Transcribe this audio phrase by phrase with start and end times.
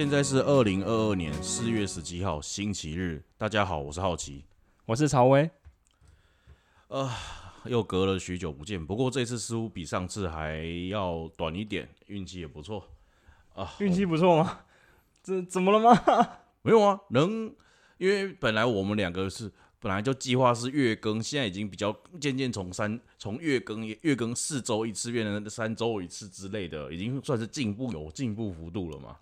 [0.00, 4.46] 现在是二零二二年四月十七号星期日，大家好，我是好奇，
[4.86, 5.50] 我是曹威。
[7.66, 12.88] 又隔了许久不见，不过这次似乎比上次还要短一点，运气也不错
[13.54, 13.74] 啊。
[13.80, 14.60] 运气不错吗？
[15.22, 16.30] 这怎么了吗？
[16.64, 17.54] 没有啊，能，
[17.98, 29.14] 因为本来我们两个是本来就计划是月更，现在已经比较渐渐从三从月更月更四周一次变成三周一次之类的，已经算是进步有进步幅度了嘛。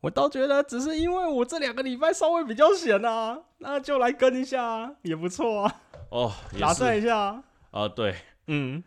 [0.00, 7.44] 我倒觉得只是因为我这两个礼拜稍微比较闲啊，那就来跟一下啊，也不错啊，哦， 打算一下啊。
[7.70, 8.82] 啊，对，嗯，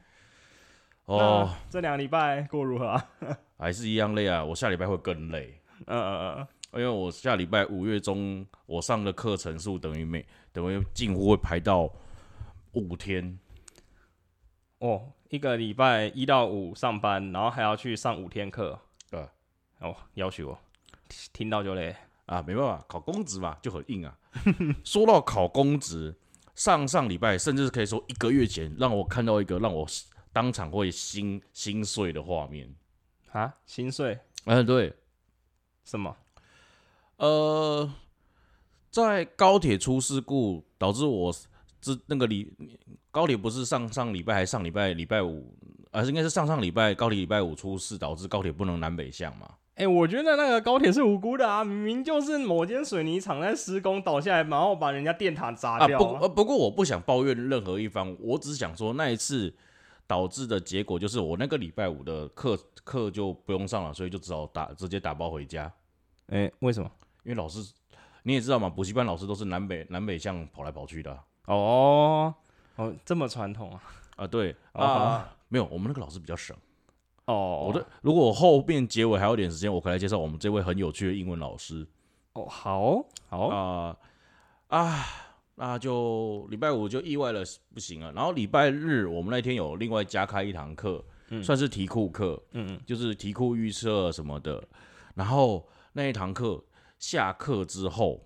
[1.06, 3.10] 哦，这两个礼拜过如何啊？
[3.58, 5.62] 还是一样累啊，我下礼拜会更累。
[5.86, 11.90] 嗯嗯嗯，因为我下礼拜五月中我上的课程数等于每等于近乎会排到
[12.74, 13.38] 五天，
[14.80, 18.80] 哦，一个礼拜一到五上班，然后还要去上五天课。
[19.10, 19.26] 对，
[19.80, 20.60] 哦，要求我
[21.32, 21.96] 听到就累。
[22.26, 24.18] 啊，没办法，考公职嘛就很硬啊。
[24.86, 26.16] 说到考公职，
[26.56, 29.86] 上上礼拜甚至可以说一个月前，让我看到一个让我
[30.32, 32.74] 当场会心心碎的画面。
[33.34, 34.94] 啊，心碎嗯、对，
[35.84, 36.16] 什么？
[37.18, 37.94] 呃，
[38.90, 41.34] 在高铁出事故导致我
[41.82, 42.56] 之那个礼
[43.12, 45.54] 高铁不是上上礼拜还上礼拜礼拜五，
[45.92, 49.50] 还是应该是上上礼拜高铁礼拜五出事，导致高铁不能南北向嘛？
[49.76, 59.54] 哎、我觉得那个高铁是无辜的啊，明明就是某间水泥厂在施工倒下来，然后把人家电塔砸啊，掉、不呃不过我不想抱怨任何一方，我只是想说那一次
[60.06, 65.72] 导致的结果就是我那个礼拜五的课课就不用上了，所以就只好打直接打包回家，
[66.28, 66.90] 哎、为什么？
[67.24, 67.60] 因为老师
[68.22, 71.24] 你也知道嘛，补习班老师都是南北南北向跑来跑去的啊。
[71.48, 72.36] 哦
[72.76, 73.82] 哦，这么传统啊？
[74.18, 76.56] 啊对哦啊，没有，我们那个老师比较省。
[77.26, 81.88] 哦，我的如果我后面结尾还有点时间，我可以来介绍我们这位很有趣的英文老师。
[82.34, 83.06] 哦，好。
[83.30, 83.98] 好，啊、
[84.68, 85.06] 啊，
[85.56, 87.42] 那就礼拜五就意外了
[87.74, 91.04] 不行了，然后礼拜日我们那天有另外加开一堂课，
[91.42, 94.64] 算是题库课，嗯嗯，就是题库预测什么的，
[95.16, 96.64] 然后那一堂课
[97.00, 98.24] 下课之后，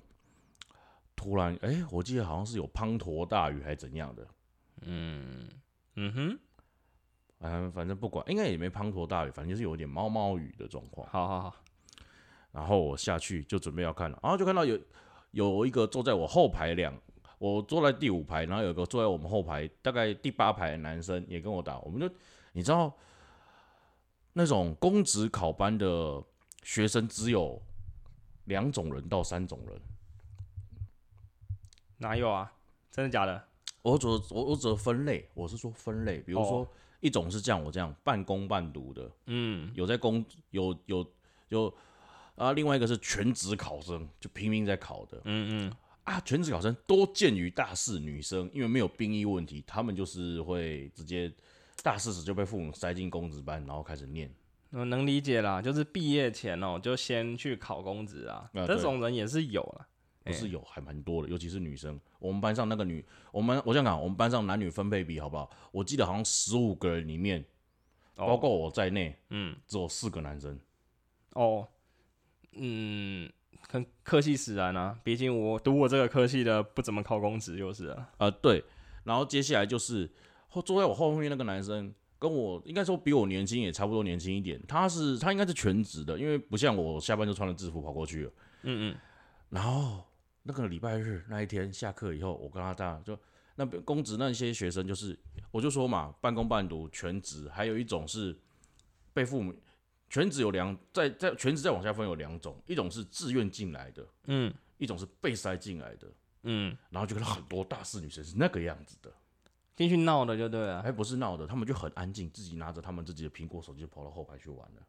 [1.16, 4.28] 突然哎、我记得好像是有滂沱大雨还是怎样的，
[4.82, 5.48] 嗯
[5.96, 6.40] 嗯哼，
[7.40, 11.08] 嗯，反正不管，应该也没滂沱大雨，反正就是有一点毛毛雨的状况。
[11.08, 11.56] 好好好，
[12.52, 14.80] 然后我下去就准备要看了，然后就看到有
[15.32, 16.92] 有一个坐在我后排两，
[17.38, 22.10] 我坐在第五排，然后有一个坐在我们后排大概第八排的男生也跟我打，我们就
[22.54, 22.92] 你知道
[24.34, 26.24] 那种公职考班的
[26.64, 27.62] 学生只有
[28.46, 29.80] 两种人到三种人，
[31.98, 32.52] 哪有啊？
[32.92, 33.44] 真的假的？
[33.84, 36.68] 我只我我只分类，我是说分类，比如说、哦
[37.00, 41.06] 一种是像，我这样半工半读的，嗯，有在工有有
[41.50, 41.74] 有
[42.36, 51.32] 啊，另外一个是全职考生，就拼命在考的，嗯嗯，啊，全职考生多见于大四女生，因为没有兵役问题，他们就是会直接
[51.84, 54.32] 大四时就被父母塞进公职班，然后开始念。
[54.72, 59.88] 我能理解啦，就是毕业前哦，就先去考公职啊，啊这种人也是有啦。
[60.28, 62.00] 不是有还蛮多的，尤其是女生。
[62.20, 65.50] 我们班上那个女，我们我想讲，我们班上男女分配比好不好？
[65.72, 67.44] 我记得好像十五个人里面，
[68.16, 70.60] 哦包括我在内，嗯，只有四个男生。
[71.34, 71.68] 哦，
[72.54, 73.32] 嗯，
[73.70, 78.10] 很客气使然啊，毕竟我读我这个科系的不怎么考公职就是了。
[78.18, 78.64] 啊，对。
[79.04, 80.12] 然后接下来就是
[80.50, 84.62] 后坐在我后面那个男生，跟我应该说比我年轻，也差不多年轻一点。
[84.68, 88.32] 他是他应该是全职的，因为不像我下班就穿了制服跑过去了。
[88.64, 88.98] 嗯嗯，
[89.50, 90.04] 然后
[90.48, 93.20] 那个礼拜日那一天下课以后，我跟他大就
[93.56, 95.18] 那边公职那些学生，就是
[95.52, 98.34] 我就说嘛，半工半读全职，还有一种是
[99.14, 99.54] 被父母
[100.10, 106.08] 全职有两在在全职再往下分有两种，一种是自愿进来的，嗯一种是被塞进来的。
[106.44, 109.12] 嗯，然后就看到很多大四女生是那个样子的，
[109.76, 110.82] 进去闹的就对了。
[110.82, 114.82] 还不是闹的，他们就很安静，自己拿着他们自己的苹果手机就跑到后排去玩了。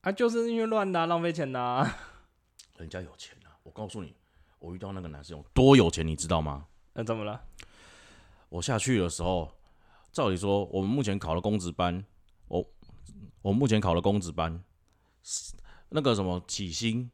[0.00, 1.96] 啊，就是因为乱的啊、浪费钱的、啊。
[2.78, 3.52] 人家有钱啊！
[3.62, 4.16] 我告诉你，
[4.60, 6.66] 我遇到那个男生有多有钱，你知道吗？
[6.92, 7.40] 那、怎么了？
[8.50, 9.50] 我下去的时候，
[10.12, 12.04] 照理说，我们目前考了公职班，
[12.46, 12.64] 我
[13.42, 14.62] 我目前考了公职班，
[15.88, 17.10] 那个什么起薪，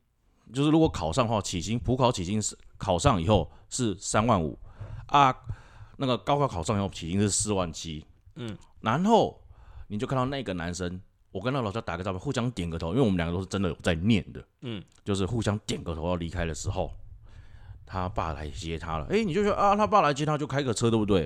[0.52, 4.58] 就是如果考上的话，起薪普考起薪是考上以后是三万五
[5.06, 5.34] 啊，
[5.98, 8.04] 那个高考考上以后起薪是四万七，
[8.34, 9.40] 嗯，然后
[9.86, 11.00] 你就看到那个男生，
[11.30, 16.90] 我跟那老师打个照片，互相点个头，因为我们两个都是真的有在念的，嗯，就是互相点个头要离开的时候，
[17.86, 21.20] 他爸来接他了，诶，你就说啊，他爸来接他就开个车，对不对？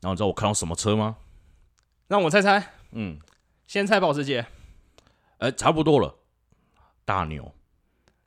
[0.00, 1.16] 然后你知道我看到什么车吗？
[2.06, 3.18] 让我猜猜，嗯，
[3.66, 4.46] 先猜保时捷，
[5.38, 6.14] 哎，差不多了，
[7.04, 7.52] 大牛，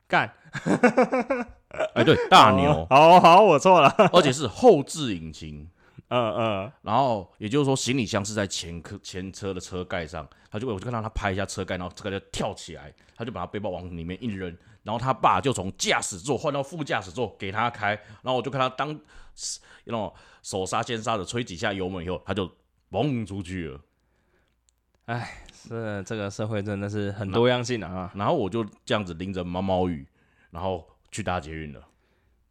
[0.06, 0.32] 干，
[1.94, 5.68] 哎，对，大牛，好好，我错了， 而且是后置引擎，
[6.08, 17.90] 嗯嗯，然后也就是说行李箱是在前车前车的车盖上，他就我就看到他拍一下车盖，然后车盖就跳起来，他就把他背包往里面一扔，然后他爸就从驾驶座换到副驾驶座给他开，
[18.22, 18.98] 然后我就看他当
[19.84, 20.12] 那种
[20.42, 22.50] 手刹先刹的吹几下油门以后，他就
[22.90, 23.80] 嘣出去了。
[25.06, 28.12] 哎，是这个社会真的是很多样性啊！
[28.14, 30.06] 然后我就这样子淋着毛毛雨，
[30.50, 31.80] 然后去搭捷运了。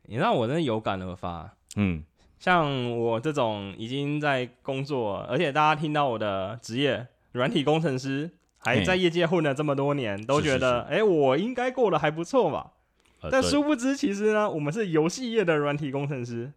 [0.03, 1.55] 你让我真的有感而发。
[1.77, 2.03] 嗯，
[2.39, 8.29] 像我这种已经在工作，而且大家听到我的职业软体工程师，
[8.63, 12.71] 还在业界混了这么多年，都觉得哎，我应该过得还不错吧？
[13.29, 16.53] 但殊不知，其实呢，我们是游戏业的软体工程师，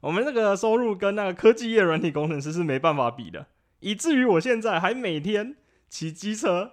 [0.00, 3.46] 我们这个收入跟那个科技业软体工程师是没办法比的。
[3.80, 5.56] 以至于我现在还每天
[5.88, 6.72] 骑机车，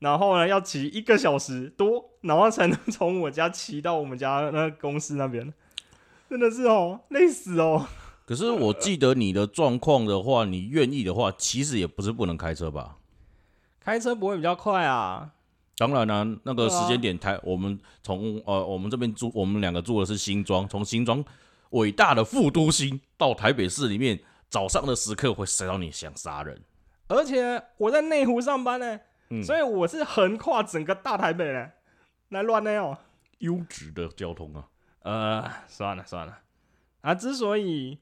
[0.00, 5.52] 然后呢要骑一个小时多，然后才能 从我家骑到我们家那公司那边，
[6.28, 7.86] 真的是哦，累死哦。
[8.26, 12.96] 可是我记得你的状况的话，你愿意的话，其实也不是不能开车吧？
[13.84, 15.30] 开车不会比较快啊？
[15.76, 21.24] 当然了，那个时间点台，我们从呃我们这边住，我们两个住的是新庄，从新庄
[21.70, 24.20] 伟大的副都心到台北市里面。
[24.52, 26.62] 早上的时刻会塞到你想杀人，
[27.08, 29.00] 而且我在内湖上班呢，
[29.42, 31.70] 所以我是横跨整个大台北呢，
[32.28, 32.98] 来乱的哦。
[33.38, 34.68] 优质的交通啊，
[35.04, 36.40] 呃，算了算了
[37.00, 37.14] 啊。
[37.14, 37.98] 之所以，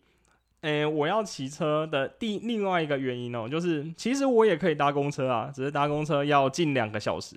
[0.62, 7.36] 诶，我要骑车的第另外一个原因哦，就是其实我也可以搭公车啊，只是搭公车要近两个小时。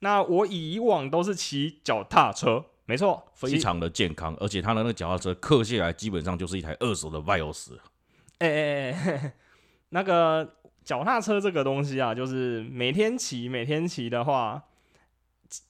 [0.00, 7.72] 那我以往都是骑脚踏车，没错，非常的健康，而且它的那个脚踏车刻下来基本上就是一台二手的 Vios。
[8.38, 9.32] 哎哎哎，
[9.88, 14.64] 那个脚踏车这个东西啊，就是每天骑，每天骑的话，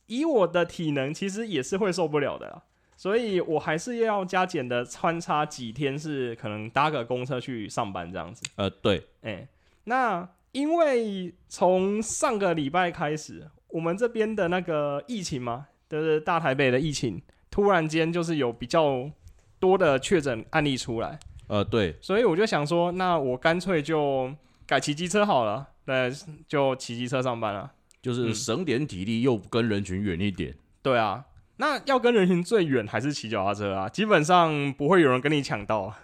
[0.07, 2.63] 以我的体能，其实也是会受不了的，
[2.97, 8.43] 所以我还是要加减的穿插几天，是可能搭个公车去上班这样子。
[8.57, 9.47] 呃，对，哎，
[9.85, 17.21] 那因为从上个礼拜开始，我们这边的那个疫情嘛，就是大台北的疫情，
[17.51, 19.11] 突然间就是有比较
[19.59, 21.19] 多的确诊案例出来。
[21.49, 24.33] 呃，对，所以我就想说，那我干脆就
[24.67, 26.11] 改骑机车好了，对，
[26.49, 30.55] 就骑机车上班了，就是省点体力，又跟人群远一点。
[30.83, 31.25] 对啊，
[31.57, 33.89] 那要跟人群最远还是骑脚踏车啊？
[33.89, 35.95] 基本上不会有人跟你抢到。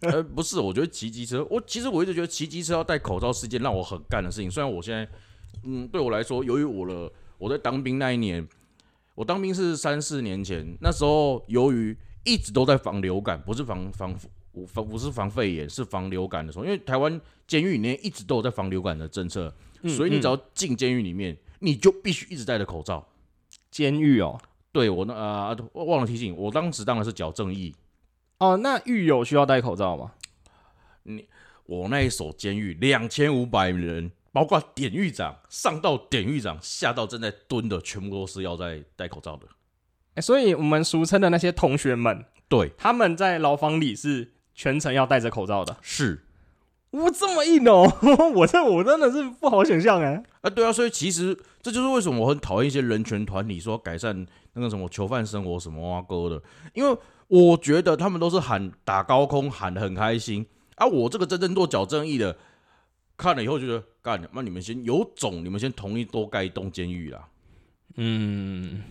[0.00, 4.50] 呃，不是，我觉得骑机车，我其实我一直觉得骑机车要戴口罩是件让我很干的事情。
[4.50, 5.08] 虽然我现在，
[5.64, 8.46] 嗯，对我来说，由于我的我在当兵那一年，
[9.14, 14.16] 我当兵是三四年前，那时候由于一直都在防流感，不是防防。
[14.66, 19.50] 防不是防肺炎，是防流感的时候，因为台湾监狱里面一直都有在防流感的政策，
[19.86, 23.06] 所以你只要进监狱里面，你就必须一直戴着口罩。
[23.70, 24.38] 监狱哦，
[24.72, 27.74] 对我那呃，忘了提醒，我当时当然是矫正义。
[28.38, 30.12] 哦，那狱友需要戴口罩吗？
[31.04, 31.26] 你
[31.66, 39.46] 我那一所监狱两千五百人，包括典狱长上到典狱长，下到正在蹲的，全部都是要在戴口罩的。
[40.14, 44.32] 哎，所以我们俗称的那些同学们，对，他们在牢房里是。
[44.52, 46.22] 全程要戴着口罩的，是，
[46.90, 47.90] 我，这么硬哦！
[48.34, 50.22] 我这我真的是不好想象哎。
[50.42, 56.42] 啊，对啊，所以其实这就是为什么我很讨厌一些人权团体说改善那个什么囚犯生活什么啊哥的，
[56.74, 56.96] 因为
[57.28, 60.86] 我觉得他们都是喊打高空喊的很开心啊。
[60.86, 62.36] 我这个真正做矫正义的，
[63.16, 67.28] 看了以后就觉得干，那你们先有种，你们先同意多盖一栋监狱啦。
[67.96, 68.82] 嗯，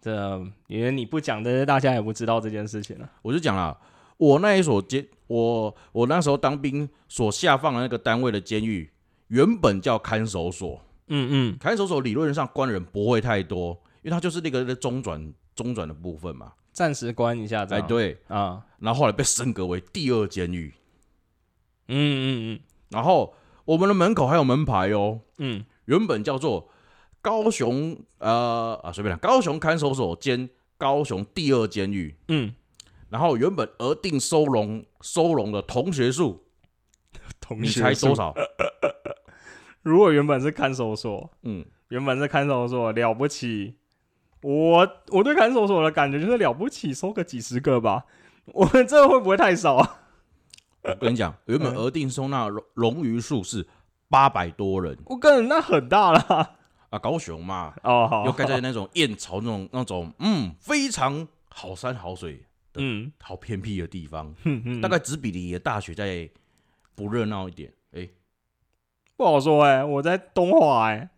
[0.00, 3.10] 这因为你不讲的，大家也不知道这件事情了。
[3.22, 3.78] 我就讲了。
[4.16, 8.92] 我那一所监，我我那时候当兵所下放的那个单位的监狱，
[9.28, 10.78] 原本叫看守所。
[11.06, 17.64] 嗯嗯，看守所理论上关人不会太多，因为它就是那个中转中转的部分嘛，暂时关一下。
[17.70, 20.72] 哎，对啊，然后后来被升格为第二监狱。
[21.88, 25.20] 嗯嗯嗯，然后我们的门口还有门牌哦。
[25.38, 26.70] 嗯，原本叫做
[27.20, 32.16] 高雄呃啊随便讲，高雄看守所兼高雄第二监狱。
[32.28, 32.54] 嗯。
[33.08, 36.44] 然后原本额定收容收容的同学数，
[37.40, 38.32] 同你猜多少？
[39.82, 43.74] 如果原本是看守所，嗯，原本是看守所了不起，
[44.42, 48.04] 我我对看守所的感觉就是了不起，收个几十个吧。
[48.46, 50.00] 我们这会不会太少啊？
[50.82, 53.66] 我跟你讲， 原本额定收纳容容余数是
[54.08, 56.56] 八百多人，我跟那很大了
[56.88, 62.44] 啊，高雄嘛，哦好，又盖在那种燕巢那种那种嗯非常好山好水。
[62.74, 64.32] 嗯，好偏僻的地方，
[64.80, 66.30] 大概只比你的大学在
[66.94, 67.72] 不热闹一点。
[67.92, 68.08] 哎，
[69.16, 71.10] 不好说哎，我在东华哎。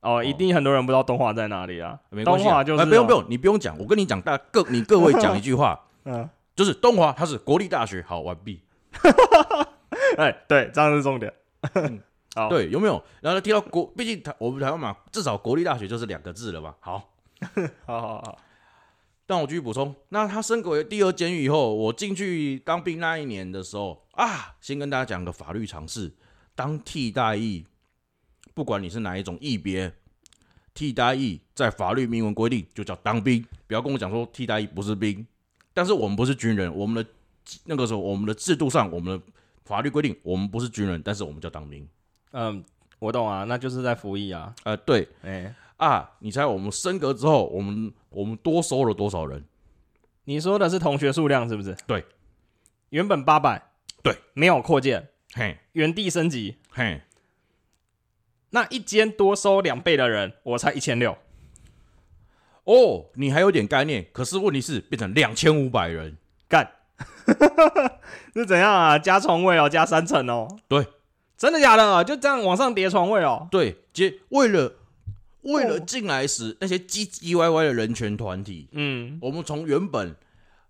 [0.00, 1.98] 哦，一定很多人不知道东华在哪里啊。
[2.10, 8.60] 没关系啊，华就是、哎不用不，用，你不用讲，我跟你讲，大各你各位讲一句话， 嗯，就是东华它是国立大学，好完毕。
[10.18, 11.32] 哎，对，这样是重点。
[12.36, 13.02] 好，对，有没有？
[13.22, 16.74] 然后提到国，毕竟台我们台湾嘛，至少国立大学就是两个字了嘛。
[16.80, 17.10] 好，
[17.86, 18.38] 好好好，
[19.26, 26.12] 但我继续补充，那他升格为第二监狱以后，我进去当兵那一年的时候啊，先跟大家讲个法律常识：
[26.54, 27.64] 当替代役，
[28.56, 29.92] 不管你是哪一种役别，
[30.72, 35.26] 替代役在法律明文规定就叫当兵，不要跟我讲说替代役不是兵。
[35.74, 37.10] 但是我们不是军人，我们的
[37.66, 39.24] 那个时候我们的制度上，我们的
[39.66, 41.86] 法律规定，我们不是军人，但是我们叫当兵。
[42.30, 42.64] 嗯，
[42.98, 44.54] 我懂啊，那就是在服役啊。
[44.64, 49.44] 呃，对哎，啊，你猜我们升格之后，我们我们多收了多少人？
[50.24, 51.76] 你说的是同学数量是不是？
[51.86, 52.02] 对，
[52.88, 53.62] 原本八百，
[54.02, 56.56] 对，没有扩建，嘿，原地升级。
[56.70, 57.02] 嘿，
[58.50, 61.16] 那一间多收两倍的人，我才一千六。
[62.64, 66.16] 哦，你还有点概念，可是问题是变成两千五百人，
[66.48, 66.68] 干，
[68.34, 68.98] 是怎样啊？
[68.98, 70.48] 加床位哦，加三层哦。
[70.66, 70.84] 对，
[71.36, 72.02] 真的假的？
[72.02, 73.46] 就这样往上叠床位哦？
[73.50, 74.72] 对，接为了
[75.42, 80.16] 为了进来时那些唧唧歪歪的人权团体，嗯我们从原本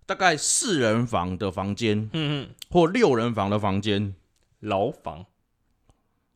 [0.05, 4.13] 大概四人房的房间嗯嗯，或六人房的房间
[4.59, 5.25] 牢房。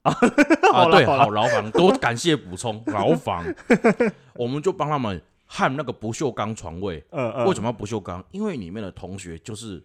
[0.74, 3.46] 啊，对，好了好了好牢房，多感谢补充，牢房，
[4.36, 7.04] 我们就帮他们焊那个不锈钢床位。
[7.12, 8.24] 嗯嗯，为什么要不锈钢？
[8.32, 9.84] 因为里面的同学就是，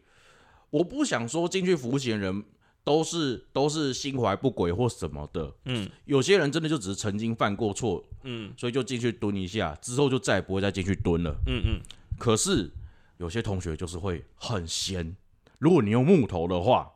[0.70, 2.44] 我不想说进去服刑人
[2.82, 5.88] 都是都是心怀不轨或什么的，嗯。
[6.06, 8.52] 有些人真的就只是曾经犯过错，嗯。
[8.56, 11.36] 所以就进去蹲一下，之后就再也不会再进去蹲了。
[11.46, 11.80] 嗯嗯，
[12.18, 12.70] 可是
[13.18, 15.14] 有些同学就是会很闲，
[15.58, 16.90] 如果你用木头的话，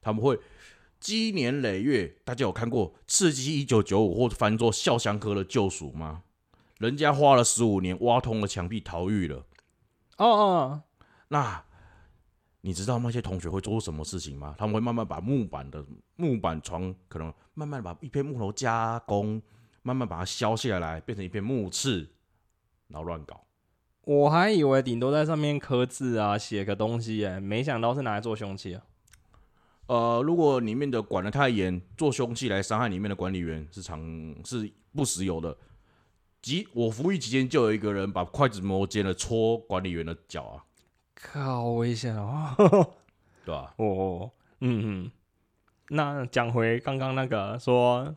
[0.00, 0.38] 他们会
[1.00, 2.16] 积年累月。
[2.24, 6.22] 大家有看过《刺激一九九五》或翻作《笑香科的救赎》吗？
[6.78, 9.44] 人家花了十五年挖通了墙壁逃狱了。
[10.16, 10.82] 哦哦，
[11.28, 11.64] 那
[12.60, 14.54] 你知道那些同学会做出什么事情吗？
[14.56, 15.84] 他们会慢慢把木板的
[16.16, 19.42] 木板床，可能慢慢把一片木头加工，
[19.82, 22.08] 慢慢把它削下来，变成一片木刺，
[22.88, 23.44] 然后乱搞。
[24.02, 28.82] 我还以为顶多在上面刻字啊，写个东西，哎，没想到是拿来做凶器啊。
[29.88, 34.00] 呃，如果里面的管的太严，做凶器来伤害里面的管理员是常
[34.44, 35.56] 是不时有的。
[36.40, 40.64] 即我服役期间就有一个人把筷子磨尖了戳管理员的脚啊，
[41.14, 42.54] 靠，危险哦！
[43.44, 44.30] 对吧、 哦，
[44.60, 45.10] 嗯嗯。
[45.88, 48.14] 那讲回刚刚那个说，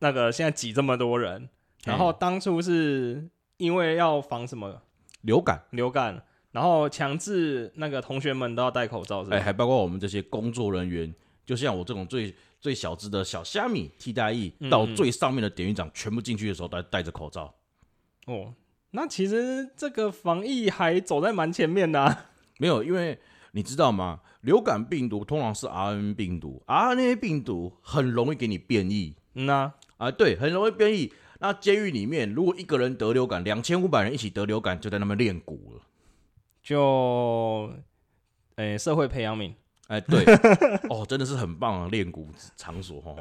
[0.00, 1.48] 那个现在挤这么多人，
[1.84, 4.82] 然后当初是因为要防什么
[5.22, 6.22] 流感，流感，
[6.56, 9.36] 然后强制那个同学们都要戴口罩，是吧？
[9.36, 17.54] 哎，还包括我们这些工作人员，就像我这种最最小只的小虾米替代役，嗯到最上面的典狱长，全部进去的时候都戴着口罩。
[18.26, 18.54] 哦，
[18.92, 22.30] 那其实这个防疫还走在蛮前面的、啊。
[22.58, 23.18] 没有，因为
[23.52, 24.20] 你知道吗？
[24.40, 31.12] 流感病毒通常是 RNA 病毒，RNA 病毒很容易给你变异嗯呐、啊，对，很容易变异。
[31.38, 35.82] 那监狱里面，如果一个人得流感，两千五百人一起得流感，就在那边练蛊了。
[36.66, 37.72] 就，
[38.56, 39.54] 诶、社会培养皿。
[39.86, 40.24] 哎，对，
[40.90, 43.16] 哦，真的是很棒啊练鼓场所哦。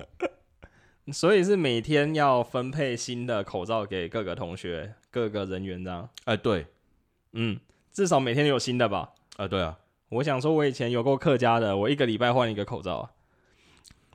[1.14, 6.10] 所以是每天要分配新的口罩给各个同学、各个人员这样。
[6.24, 6.66] 哎，对，
[7.34, 7.60] 嗯，
[7.92, 9.12] 至少每天有新的吧。
[9.38, 9.78] 啊，对啊，
[10.10, 13.12] 我想说，我以前有过客家的，我一个礼拜换一个口罩啊，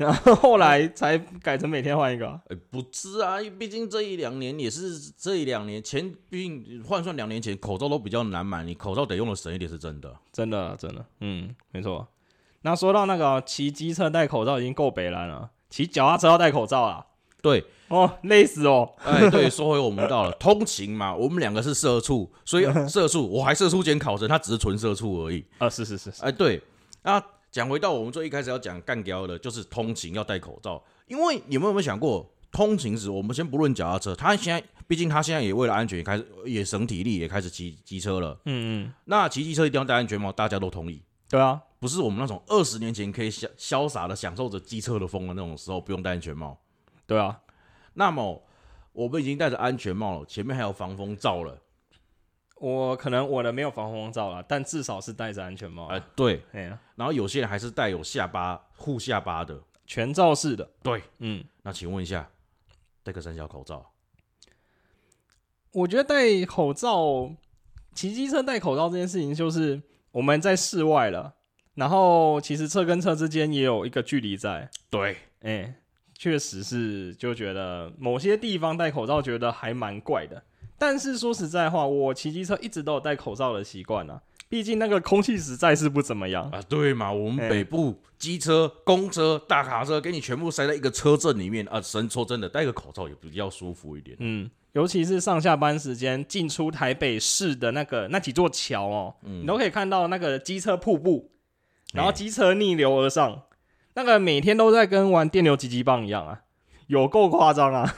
[0.00, 2.40] 然后后来才改成每天换一个啊。
[2.48, 10.16] 哎，不是啊，毕竟这一两年也是这一两年前，毕竟换算两年前口罩都比较难买，你口罩得用的省一点是真的。
[10.32, 12.08] 真的，真的，嗯，没错。
[12.62, 17.04] 那说到那个骑机车戴口罩已经够北蓝了，骑脚踏车要戴口罩啊。
[17.42, 18.94] 对，哦，累死哦。
[19.04, 25.44] 哎，对，说回我们到了通勤嘛，我们两个是社畜，所以社畜我还社畜兼考生，他只是纯社畜而已。
[25.58, 26.62] 啊， 是是是是，哎，对，
[27.02, 38.38] 那讲回到我们最一开始要讲干掉的，就是通勤要戴口罩，因为你们有没有想过，通勤时我们先不论脚踏车，他现在毕竟他现在也为了安全也开始也省体力，也开始骑机车了。
[38.44, 41.02] 嗯嗯，那骑机车一定要戴安全帽，大家都同意。
[41.28, 46.58] 对啊，不是我们那种二十年前可以潇潇洒的享受着机车的风的那种时候，不用戴安全帽。
[47.06, 47.40] 对啊，
[47.94, 48.42] 那么
[48.92, 51.56] 我们已经戴着安全帽了，前面还有防风罩了。
[52.60, 55.96] 我可能我的没有防风罩了，但至少是戴着安全帽啊。
[55.96, 59.58] 哎、对，哎呀，然后有些人还是带有下巴护下巴的。
[59.86, 60.70] 全罩式的。
[60.82, 62.30] 对，嗯，那请问一下，
[63.02, 63.90] 戴个三角口罩，
[65.72, 67.32] 我觉得戴口罩，
[67.94, 69.80] 骑机车戴口罩这件事情，就是
[70.12, 71.34] 我们在室外了，
[71.74, 75.74] 然后其实车跟车之间也有一个距离在，对，哎、
[76.14, 80.44] 确实是就觉得某些地方戴口罩觉得还蛮怪的。
[80.80, 86.48] 但是说实在话，我骑机车一直都有戴口罩的习惯啊，毕竟那个空气实在是不怎么样。
[86.48, 94.16] 啊，对嘛，我们哎北部机车、公车、大卡车给你全部塞在一个车阵里面啊，神说真的，戴个口罩也比较舒服一点。
[94.20, 101.30] 嗯，尤其是上下班时间进出台北市的那个那几座桥哦，嗯你都可以看到那个机车瀑布，
[101.92, 103.42] 然后哎机车逆流而上，
[103.96, 106.40] 那个每天都在跟玩电流击击棒一样啊，
[106.86, 107.94] 有够夸张啊！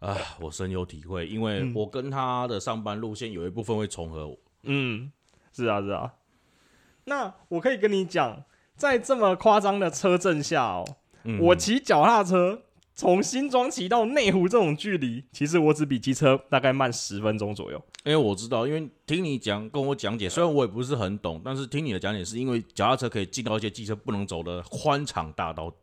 [0.00, 4.36] 啊，我深有体会，因为嗯我跟他的上班路线有一部分会重合。
[4.62, 5.10] 嗯，
[5.52, 6.14] 是啊，是啊。
[7.04, 8.44] 那我可以跟你讲，
[8.76, 10.84] 在这么夸张的车震下哦，
[11.24, 12.62] 嗯我骑脚踏车
[12.94, 17.82] 从新庄骑到内湖这种距离，其实我只比机车大概慢十分钟左右。
[18.04, 25.74] 因为我知道，因为听你讲跟我讲解，虽然我也不是很懂，但是听你的讲解是因为脚踏车可以进到一些机车不能走的宽敞大道。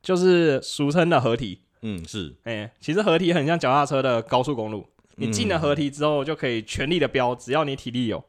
[0.00, 1.60] 就是俗称的合体。
[1.82, 8.24] 嗯，是，哎、其实合体很像脚踏车的高速公路，你进了合体之后就可以全力的飙，只要你体力有。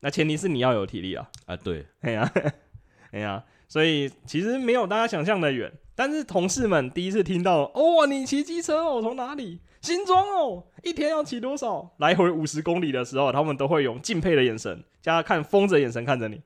[0.00, 1.28] 那前提是你要有体力啊。
[1.46, 2.32] 啊，对，哎呀，
[3.12, 5.72] 哎呀，所以其实没有大家想象的远。
[5.94, 9.60] 但是同事们第一次听到，哦，你骑机车哦，从哪里？
[9.82, 11.94] 新庄哦，一天要骑多少？
[11.98, 16.40] 来回五十公里的时候，他们都会用敬佩的眼神，加看疯子的眼神看着你。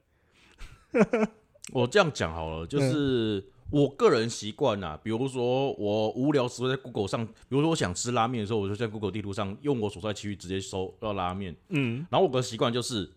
[1.72, 11.56] 我这样讲好了，就是我个人习惯呐，比如说我无聊时候在 Google 上，比如说我想吃拉面的时候，我就在 Google 地图上用我所在区域直接搜到拉面。
[11.70, 13.10] 嗯，然后我的习惯就是，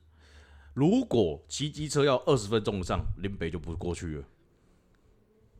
[0.73, 4.23] 如果骑机车要二十分钟以上，林北就不过去了。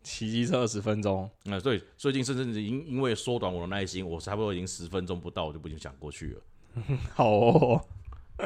[0.02, 6.42] 骑机车二十分钟，那、所以最近甚至因因为缩短我的耐心，我差不多已经十分钟不到，我就不想过去了。
[7.14, 7.86] 好哦。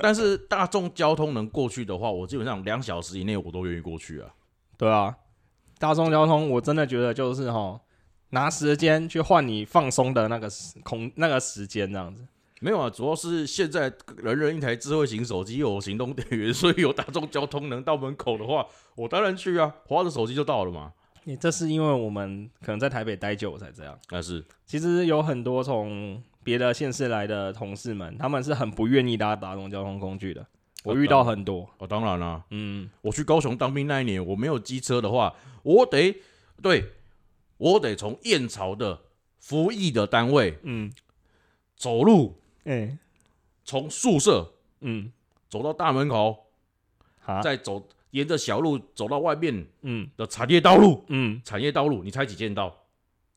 [0.02, 4.34] 但是大众交通能过去的话，我基本上两小时以内我都愿意过去啊。
[4.76, 5.16] 对啊，
[5.84, 7.78] 大众交通我真的觉得就是哈，
[8.30, 12.26] 拿时间去换你放松的那个时空那个时间这样子。
[12.62, 18.66] 没有啊，主要是现在人人一台智慧型手机，有行动电源，所以有大众交通能到门口的话，
[18.96, 20.94] 我当然去啊，划着手机就到了嘛。
[21.26, 24.00] 你这是因为我们可能在台北待久才这样。
[24.08, 30.46] 但是其实有很多从别的县市来的同事们，他们是很不愿意搭大众交通工具的。
[30.84, 36.16] 我遇到很多，哦，当然啦、嗯，我去高雄当兵那一年，我没有机车的话，我得
[36.62, 36.92] 对，
[37.58, 39.00] 我得从燕巢的
[39.40, 40.92] 服役的单位嗯，
[41.76, 42.98] 走路，哎、
[43.64, 45.12] 从宿舍嗯，
[45.50, 46.48] 走到大门口，
[47.20, 50.10] 好，再走沿着小路走到外面嗯。
[50.18, 51.04] 的产业道路。
[51.08, 52.84] 嗯，产业道路，你猜几线道？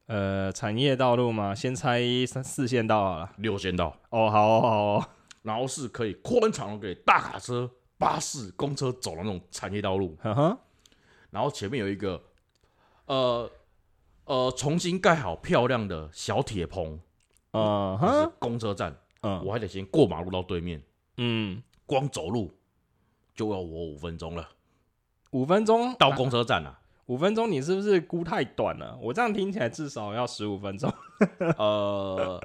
[0.06, 3.32] 呃，产业道路嘛，先猜三四线道好了。
[3.38, 5.08] 六线道，哦，好哦，好哦，
[5.46, 10.16] 然后是可以宽敞的给大卡车、巴士、公车走的那种产业道路。
[10.20, 10.58] 呵呵，
[11.30, 12.20] 然后前面有一个
[13.04, 13.48] 呃
[14.24, 16.98] 呃重新盖好漂亮的小铁棚，
[17.52, 20.82] 嗯就是哼，公车站，嗯我还得先过马路到对面，
[21.18, 22.52] 嗯，光走路
[23.32, 24.48] 就要我五分钟了，
[25.30, 26.80] 五分钟到公车站啊。
[27.06, 28.98] 五分钟，你是不是估太短了？
[29.00, 30.92] 我这样听起来至少要十五分钟。
[31.56, 32.42] 呃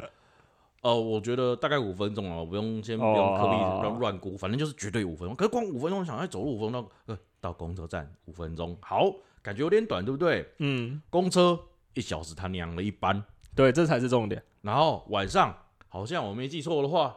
[0.82, 5.36] 呃，我觉得大概五分钟啊，我不用先不哦用刻意好好乱乱估，反正就是绝对五分钟。
[5.36, 9.14] 可是光五分钟，想要走路五分钟，呃，到公车站五分钟，好，
[9.44, 10.48] 感觉有点短，对不对？
[10.58, 11.60] 嗯，公车
[11.94, 13.24] 一小时，他娘了一班，
[13.56, 14.42] 对，这才是重点。
[14.62, 15.56] 然后晚上
[15.88, 17.16] 好像我没记错的话，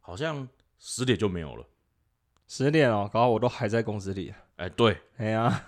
[0.00, 1.66] 好像十点就没有了。
[2.46, 4.32] 十点哦，搞到我都还在公司里。
[4.54, 5.66] 哎，对，哎呀，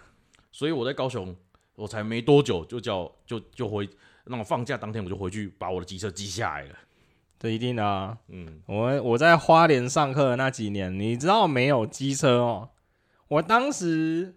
[0.53, 1.35] 所以我在高雄，
[1.75, 3.89] 我才没多久就叫就就回
[4.27, 6.77] 那我放假当天我就回去把我的机车记下来了。
[7.39, 8.19] 这一定的啊。
[8.29, 12.71] 嗯，我我在花莲上课的那几年，你知道没有机车哦？
[13.29, 14.37] 我当时，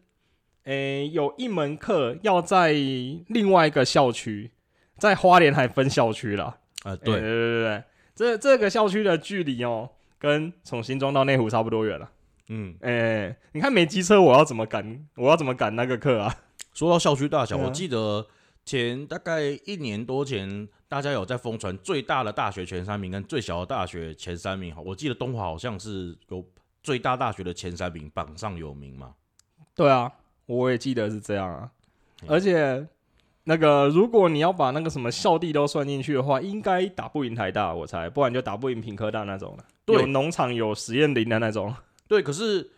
[0.64, 4.52] 诶、有一门课要在另外一个校区，
[4.98, 6.46] 在花莲还分校区了。
[6.84, 7.84] 啊，欸对对，对对对，
[8.16, 12.10] 这这个校区的距离哦，跟从新庄到内湖差不多远了。
[12.48, 15.06] 嗯，诶、你看没机车，我要怎么赶？
[15.16, 16.36] 我要怎么赶那个课啊？
[16.74, 18.28] 说到校区大小，我记得
[18.70, 24.72] 前大概一年多前，大家有在疯传最大的大学前三名跟最小的大学前三名。
[24.86, 26.46] 我记得东华好像是有
[26.84, 29.16] 最大大学的前三名榜上有名嘛。
[29.74, 30.12] 对啊，
[30.46, 31.72] 我也记得是这样啊。
[32.22, 32.88] 嗯而且
[33.46, 39.66] 那个，如果你要把那个什么校地都算进去的话，应该打不赢台大，我猜，不然就打不赢平科大那种了。
[39.84, 41.74] 对有农场、有实验林的那种。
[42.08, 42.70] 对，可是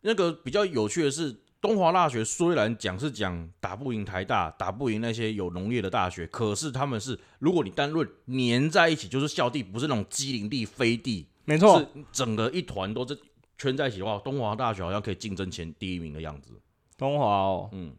[0.00, 13.18] 那个比较有趣的是，东华大学虽然讲是讲打不赢台大，打不赢那些有农业的大学，可是他们是，如果你单论粘在一起，就是校地，不是那种机灵地、飞地，没错是，整个一团都是
[13.56, 16.52] 圈在一起的话，东华大学好像可以竞争前第一名的样子。
[16.96, 17.92] 东华哦，嗯，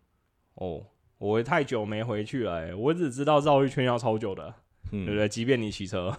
[0.56, 0.82] 哦，
[1.18, 4.54] 我太久没回去了、欸，我只知道绕一圈要超久的，
[4.94, 5.28] 嗯对不嗯，对？
[5.28, 6.18] 即便你骑车，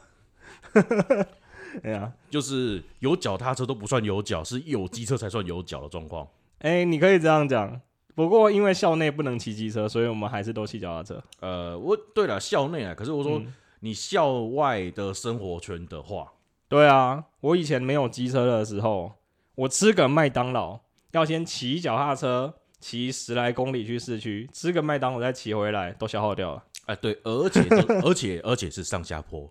[1.82, 6.28] 哎呀，就是有脚踏车都不算有脚，是有机车才算有脚的状况。
[6.60, 7.80] 哎、你可以这样讲。
[8.14, 11.22] 不过因为校内不能骑机车，所以我们还是都骑脚踏车。
[11.40, 16.32] 呃，我对了，校内啊，可是我说嗯你校外的生活圈的话，
[16.68, 19.12] 对啊，我以前没有机车的时候，
[19.54, 20.80] 我吃个麦当劳
[21.12, 26.64] 要先骑脚踏车骑十来公里去市区，吃个麦当劳再骑回来，都消耗掉了。
[26.86, 27.62] 哎、对，而且
[28.02, 29.50] 而且而且是上下坡，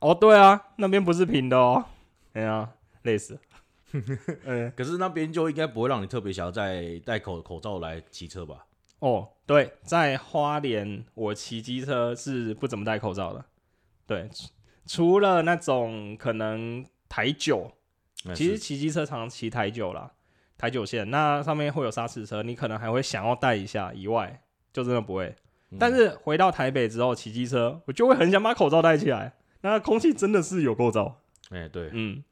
[0.00, 1.84] 哦，对啊，那边不是平的哦。
[2.32, 2.70] 哎呀，
[3.02, 3.40] 累死了。
[4.44, 8.66] 嗯， 可是那边就应该不会让你特别想要再戴口口罩来骑车吧？
[9.00, 13.44] 哦，对，在花莲我骑机车是不怎么戴口罩的。
[14.06, 14.48] 对，除
[14.86, 17.70] 除了那种可能台九，
[18.34, 20.12] 其实是骑机车常常骑台九啦，
[20.56, 25.26] 台九线，那上面会有沙石车，你可能还会想要戴一下，以外就真的不会。
[25.70, 31.20] 嗯但是回到台北之后骑机车，我就会很想把口罩戴起来，那空气真的是有够糟。
[31.50, 32.24] 哎、对，嗯，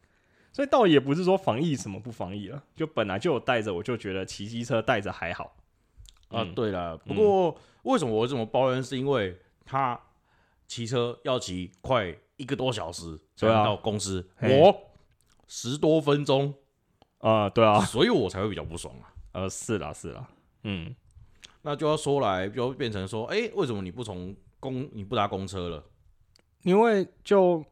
[0.56, 5.54] 所以倒也不是说防疫什么不防疫了，就本来就有带着，我就觉得骑机车带着还好。
[6.28, 8.82] 啊，嗯对了，不过为什么我这么抱怨？
[8.82, 10.00] 是因为他
[10.66, 14.74] 骑车要骑快一个多小时才到公司，嘿我
[15.46, 16.54] 十多分钟，
[17.18, 19.12] 啊、对啊，所以我才会比较不爽啊。
[19.32, 20.26] 呃，是啦是啦，
[20.62, 20.96] 嗯，
[21.60, 25.84] 那就要说来，就变成说，哎、为什么你不从公你不搭公车了？
[26.62, 27.62] 因为就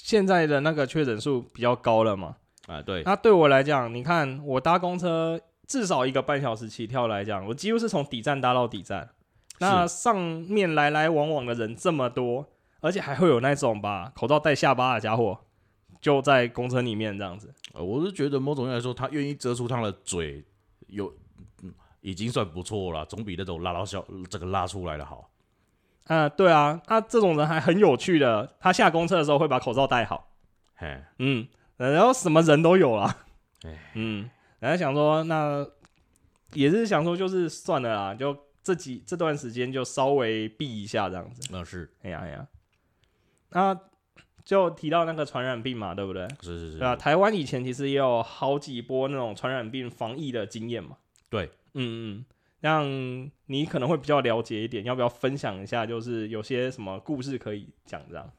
[0.00, 2.36] 现在的那个确诊数比较高了嘛，
[2.68, 9.10] 啊，对，那对我来讲，你看我搭公车至少一个半小时起跳来讲，我几乎是从底站搭到底站。
[9.58, 12.46] 那上面来来往往的人这么多，
[12.80, 15.36] 而且还会有那种把口罩戴下巴的家伙，
[16.00, 17.52] 就在公车里面这样子。
[17.74, 20.44] 呃，我是觉得某种意义来说，他愿意遮住他的嘴，
[20.86, 21.12] 有、
[21.62, 25.28] 嗯、已经算不错了，总比那种拉到小这个拉出来的好。
[26.08, 30.32] 啊、对啊，他这种人还很有趣的，他下公车的时候会把口罩戴好，
[30.74, 33.16] 嘿，嗯，然后什么人都有啦
[33.64, 35.66] 哎， 嗯，然后想说那
[36.54, 41.48] 也是想说就是算了啦，就这几这段时间就稍微避一下这样子。
[41.52, 42.46] 那是哎呀哎呀，
[43.50, 43.78] 那
[44.44, 46.26] 就提到那个传染病嘛，对不对？
[46.40, 50.96] 是是是，对啊，台湾以前其实也有好几波那种传染病防疫的经验嘛。
[51.28, 52.24] 对，嗯嗯，
[52.60, 55.86] 让你可能会比较了解一点，要不要分享一下？
[55.86, 58.30] 就是有些什么故事可以讲这样？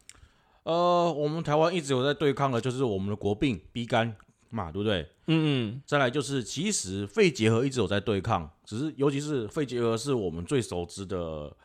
[0.63, 4.15] 呃，我们台湾一直有在对抗的，就是我们的国病 B 肝
[4.49, 5.03] 嘛，对不对？
[5.27, 11.55] 嗯嗯，再来就是，其实肺结核一直有在对抗，只是尤其是肺结核是我们最熟知的，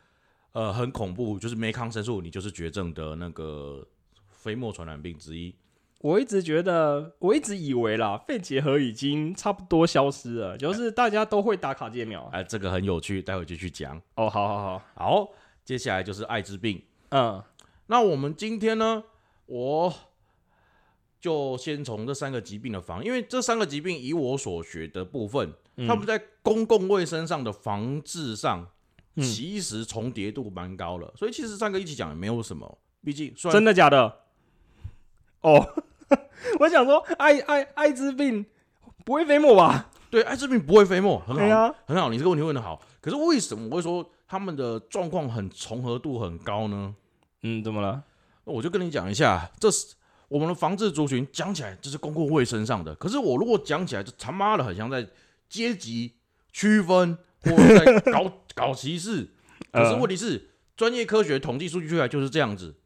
[0.53, 3.87] 呃，很恐怖，就是没抗生素你就是绝症的那个
[4.31, 5.55] 飞沫传染病之一。
[6.05, 12.29] 我一直觉得，我一直以为啦， 肺结核已经差不多消失了，就是大家都会打卡介苗。
[12.31, 13.97] 哎、这个很有趣，待会就去讲。
[14.17, 15.29] 哦，好好好，好，
[15.65, 16.83] 接下来就是艾滋病。
[17.09, 17.43] 嗯
[17.87, 19.03] 那我们今天呢，
[19.47, 19.95] 我
[21.19, 28.69] 就先从这三个疾病的防，因为这三个疾病以我所学的部分，嗯他们在公共卫生上的防治上，
[29.15, 32.79] 嗯其实重叠度蛮高了，所以其实三个一起讲也没有什么。
[33.03, 34.21] 毕竟真的假的？
[35.41, 35.85] 哦，
[36.61, 38.45] 我想说，艾艾艾滋病
[39.05, 39.91] 不会飞沫吧？
[40.11, 42.81] 对艾滋病不会飞沫，很好，啊，很好，你这个问题问的好。
[43.01, 46.95] 可是为什么我会说他们的状况很重合度很高呢？
[47.43, 48.03] 嗯，怎么了？
[48.45, 49.95] 那我就跟你讲一下，这是
[50.29, 55.07] 我们的防治族群讲起来这是公共卫生上的，可是我如果讲起来，就他妈的很像在
[55.49, 56.15] 阶级
[56.53, 59.29] 区分或者在 搞搞歧视。
[59.73, 62.77] 可是呃问题是，专业科学统计数据出来就是这样子。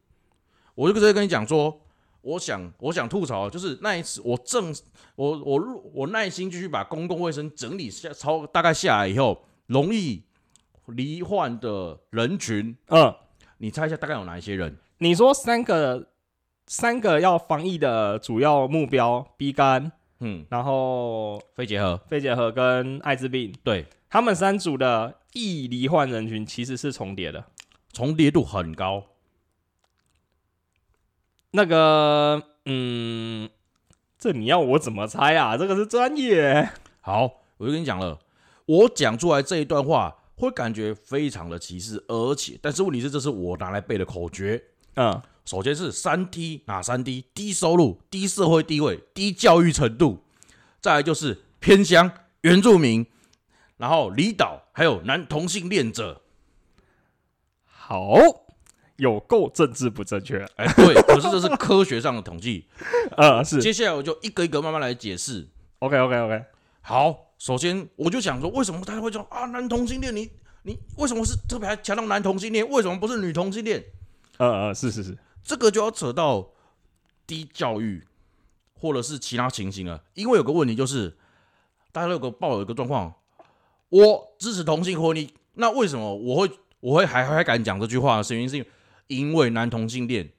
[0.75, 1.81] 我就直接跟你讲说，
[2.21, 4.73] 我想我想吐槽，就是那一次我正
[5.15, 10.23] 我我入我耐心继续把公共卫生整理下超大概下来以后，容易
[10.87, 13.13] 罹患的人群，嗯，
[13.59, 14.77] 你猜一下大概有哪一些人？
[14.97, 16.09] 你说三个
[16.67, 27.45] 三个要防疫的主要目标：B 肝，嗯，然后肺结核，肺结核跟艾滋病，对，他们三组的易罹患人群其实是重叠的。
[27.91, 29.03] 重叠度很高。
[31.51, 33.49] 那个，嗯，
[34.17, 35.57] 这你要我怎么猜啊？
[35.57, 36.69] 这个是专业。
[37.01, 38.19] 好，我就跟你讲了，
[38.65, 44.63] 我讲出来这一段话会感觉非常的歧视，而且，但是问题是，这是我拿来背的口诀。
[44.95, 47.25] 嗯，首先是三低，哪三低？
[47.33, 50.23] 低收入、低社会地位、低教育程度，
[50.79, 53.05] 再来就是偏乡、原住民，
[53.77, 56.21] 然后离岛，还有男同性恋者。
[57.65, 58.13] 好，
[58.99, 60.45] 有够政治不正确。
[60.55, 62.65] 哎，对， 可是这是科学上的统计。
[63.17, 65.47] 呃， 是接下来我就一个一个慢慢来解释。
[65.79, 66.43] OK OK OK。
[66.81, 70.29] 好，首先我就想说，为什么大家会说啊，男同性恋你
[70.63, 72.67] 你为什么是特别还强调男同性恋？
[72.69, 73.83] 为什么不是女同性恋？
[74.37, 76.49] 呃呃，是是是，这个就要扯到
[77.25, 78.05] 低教育
[78.73, 80.03] 或者是其他情形了。
[80.13, 81.17] 因为有个问题就是，
[81.91, 83.13] 大家都有个抱有一个状况，
[83.89, 88.69] 我支持同性婚姻，那为什么我会我会还还敢讲这句话原因是因为
[89.09, 90.31] 因为男同性恋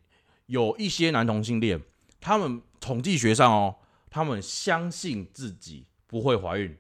[0.47, 1.83] 有一些男同性恋，
[2.21, 3.77] 他们统计学上哦，
[4.09, 6.79] 他们相信自己不会怀孕，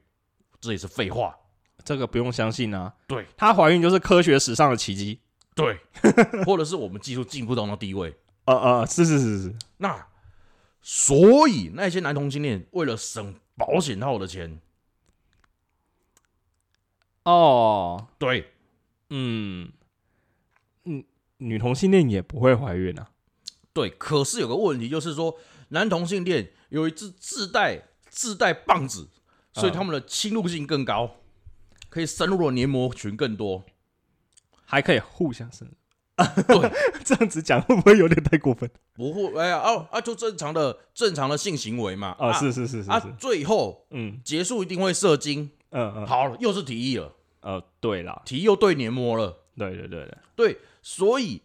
[0.60, 1.36] 这也是废话。
[1.84, 2.94] 这个不用相信啊。
[3.08, 5.18] 对，她怀孕就是科学史上的奇迹。
[5.54, 5.78] 对，
[6.46, 10.06] 或者是我们技术进步到那地位，呃呃，是是是是，那
[10.80, 14.60] 所以那些男同性恋为了省保险套的钱，
[17.24, 18.52] 哦，对。
[19.10, 19.72] 嗯。
[20.84, 21.04] 嗯，
[21.40, 23.10] 女同性恋也不会怀孕啊。
[23.72, 25.36] 对，可是有个问题就是说，
[25.68, 29.08] 男同性恋有一只自带自带棒子，
[29.52, 31.16] 所以嗯他们的侵入性更高，
[31.88, 33.64] 可以深入的黏膜群更多。
[34.64, 35.68] 还可以互相生。
[36.46, 36.70] 对，
[37.02, 38.70] 这样子讲会不会有点太过分？
[38.92, 42.14] 不会，哎呀，哦啊，就正常的正常的性行为嘛。
[42.18, 45.50] 啊，是是是是啊，，最后嗯结束一定会射精。
[45.70, 49.44] 嗯嗯，好了，又是提议了，呃，对啦，提议又对黏膜了。
[49.56, 51.42] 对对对对，对，所以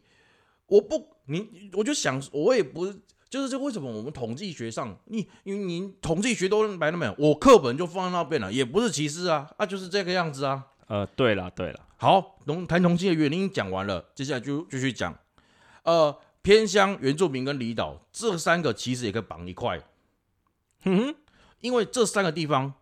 [0.67, 10.65] 我不，你我就想，我也不是，就是这为什么我们统计学上，你你你统计学都白那边，我课本就放在那边了，也不是歧视啊，啊就是这个样子啊。
[10.88, 15.17] 呃，对了对了，好，同谈同性的原因讲完了，接下来就继续讲，
[15.84, 19.82] 呃，偏乡、原住民跟离岛这三个其实也可以绑一块，
[20.84, 21.15] 嗯哼，
[21.62, 22.74] 因为这三个地方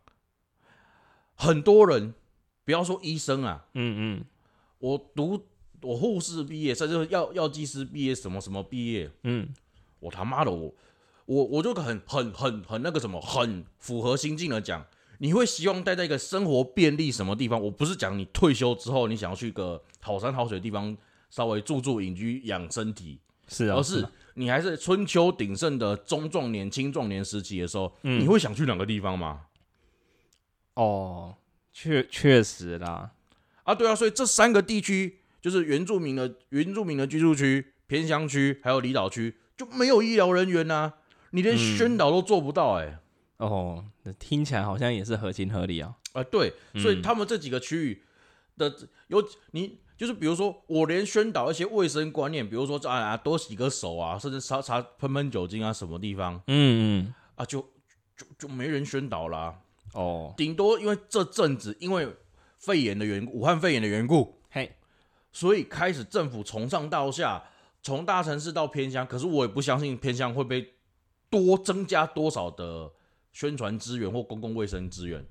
[1.35, 2.13] 很多人，
[2.65, 4.25] 不要说医生啊，嗯嗯。
[4.79, 5.47] 我读
[5.83, 9.47] 我护士毕业，甚至药药剂师毕业，什么什么毕业，嗯，
[9.99, 10.73] 我他妈的我
[11.25, 14.85] 我我就很很很很那个什么，很符合心境的讲，
[15.19, 17.61] 你会希望待在一个生活便利什么地方？
[17.61, 20.95] 我不是讲你退休之后你想要去一个好山好水的地方
[21.29, 29.41] 稍微住住隐居养身体，是啊，而是啊你还是春秋鼎盛的中壮年、青壮年时期的时候，嗯你会想去哪个地方吗？
[30.73, 31.35] 哦，
[31.71, 33.11] 确确实啦，
[33.63, 40.93] 啊，对啊，所以这三个地区就是原住民的原住民的居住区、偏乡区还有离岛区就没有医疗人员呐、
[41.32, 42.97] 你连嗯宣导都做不到哎、
[43.38, 45.95] 哦，那听起来好像也是合情合理啊。
[46.13, 48.03] 啊，对，所以嗯他们这几个区域
[48.58, 48.73] 的
[49.08, 57.60] 有你就是比如说，我连宣导一些卫生观念，比如说啊啊多洗个手啊，甚至擦擦喷喷酒精啊，什么地方嗯嗯，啊，就
[58.15, 59.60] 就就没人宣导啦。
[59.93, 62.08] 哦，顶多因为这阵子因为
[62.58, 64.42] 肺炎的缘故，武汉肺炎的缘故，嘿，
[65.33, 67.43] 所以开始政府从上到下，
[67.81, 70.75] 从大城市到偏乡，可是我也不相信偏乡会被
[71.29, 72.91] 多增加多少的
[73.31, 75.25] 宣传资源或公共卫生资源。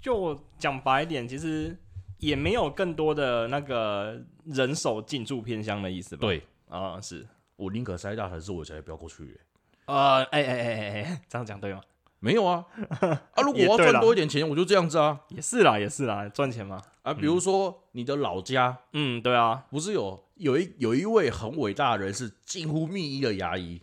[0.00, 1.76] 就讲白一点，其实
[2.18, 6.20] 也没有更多的那个人手进驻偏乡的意思吧？
[6.20, 9.40] 对啊，是，我宁可塞大城市，我才不要过去、欸。
[9.86, 11.80] 呃，哎哎哎哎哎，这样讲对吗？
[12.24, 12.64] 没有啊，
[13.34, 16.80] 啊，如果我要赚多一点钱，我就这样子啊也是啦，也是啦，赚钱嘛。
[17.02, 19.64] 啊，比如说你的老家嗯，对啊。
[19.70, 23.82] 不是有有一有一位很伟大的人是近乎密医的牙医，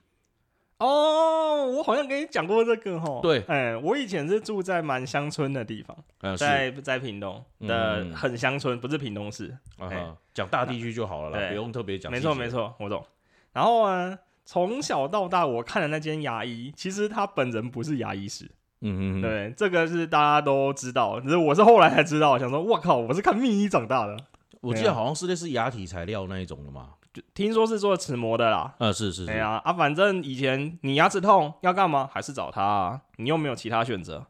[0.77, 3.19] 哦，我好像跟你讲过这个哈。
[3.21, 9.53] 对哎，我以前是住在蛮乡村的地方，在在屏东的嗯很乡村，不是屏东市。
[9.77, 12.09] 啊哈，讲大地区就好了啦，不用特别讲。
[12.09, 13.05] 没错没，错，我懂。
[13.51, 14.17] 然后呢，
[14.51, 18.45] 从小到大我看的那间牙医，其实他本人不是牙医师。
[18.81, 24.17] 嗯嗯嗯，对，这个是大家都知道，只是我是后来才知道，想说，我靠，我是看密医长大的，
[24.61, 26.93] 我记得好像是类似牙体材料那一种的嘛。
[27.13, 28.73] 就听说是做齿模的啦。
[28.79, 34.25] 啊，是是是，对呀啊，反正以前你牙齿痛要干嘛，还是找他啊，你又没有其他选择。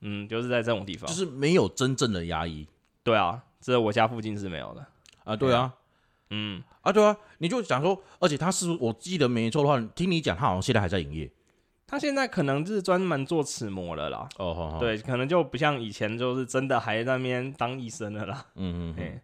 [0.00, 2.66] 嗯，就是在这种地方，就是没有真正的牙医
[3.02, 4.86] 对啊，这我家附近是没有的。
[5.24, 5.74] 啊，对啊，
[6.30, 11.30] 嗯，啊对啊，你就想说，而且他是我记得没错的话，听你讲，他好像现在还在营业。
[11.86, 14.28] 他现在可能是专门做齿模了啦。
[14.36, 18.44] 哦，好好，，对，可能就不像以前，就是真的还在那边当医生的啦。
[18.56, 19.22] 嗯嗯嗯，哎，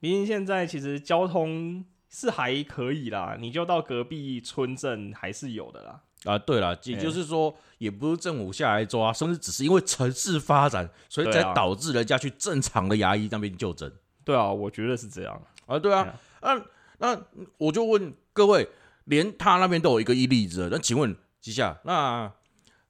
[0.00, 6.00] 毕竟现在其实交通是还可以啦，你就到隔壁村镇还是有的啦。
[6.24, 13.90] 啊，对了，也哎就是说，也不是政府下来抓，甚至只是因为城市发展，所以才导致人家去正常的牙医那边就诊
[14.24, 15.40] 对啊，我觉得是这样。
[15.66, 16.62] 啊，对啊，那
[16.98, 17.20] 那
[17.58, 18.68] 我就问各位，
[19.06, 22.30] 连他那边都有一个一例子，那请问吉夏，那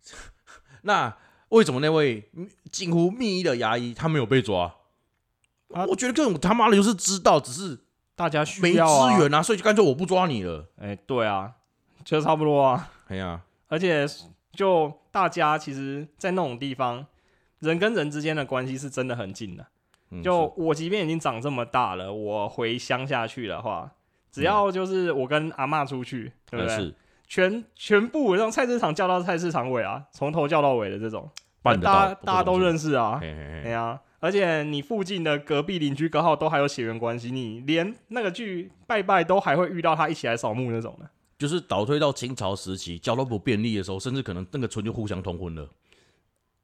[0.82, 1.16] 那
[1.48, 2.30] 为什么那位
[2.70, 4.74] 近乎密医的牙医他没有被抓？
[5.72, 7.78] 啊我觉得这种他妈的就是知道，只是
[8.14, 9.18] 大家需没资要啊。
[9.18, 10.68] 源啊，所以就干脆我不抓你了。
[10.78, 11.52] 哎、对啊，
[12.04, 12.92] 就差不多啊。
[13.08, 14.06] 哎呀，而且
[14.52, 17.06] 就大家其实，在那种地方，
[17.60, 19.66] 人跟人之间的关系是真的很近的。
[20.14, 23.90] 嗯就我即便已经长这么大了，我回乡下去的话，
[24.30, 26.94] 只要就是我跟阿嬷出去，对不对？
[27.26, 31.28] 全全部让菜市场叫到菜市场尾啊，从头叫到尾的这种，
[31.62, 32.92] 办得到，大家大家都认识。
[32.92, 33.18] 啊。
[33.20, 41.08] 对呀、而且你附近的隔壁邻居刚好都还有血缘关系，你连那个去拜拜都还会遇到他一起来扫墓那种的。
[41.36, 45.68] 就是倒推到清朝时期，交通不便利的时候，甚至可能那个村就互相通婚了，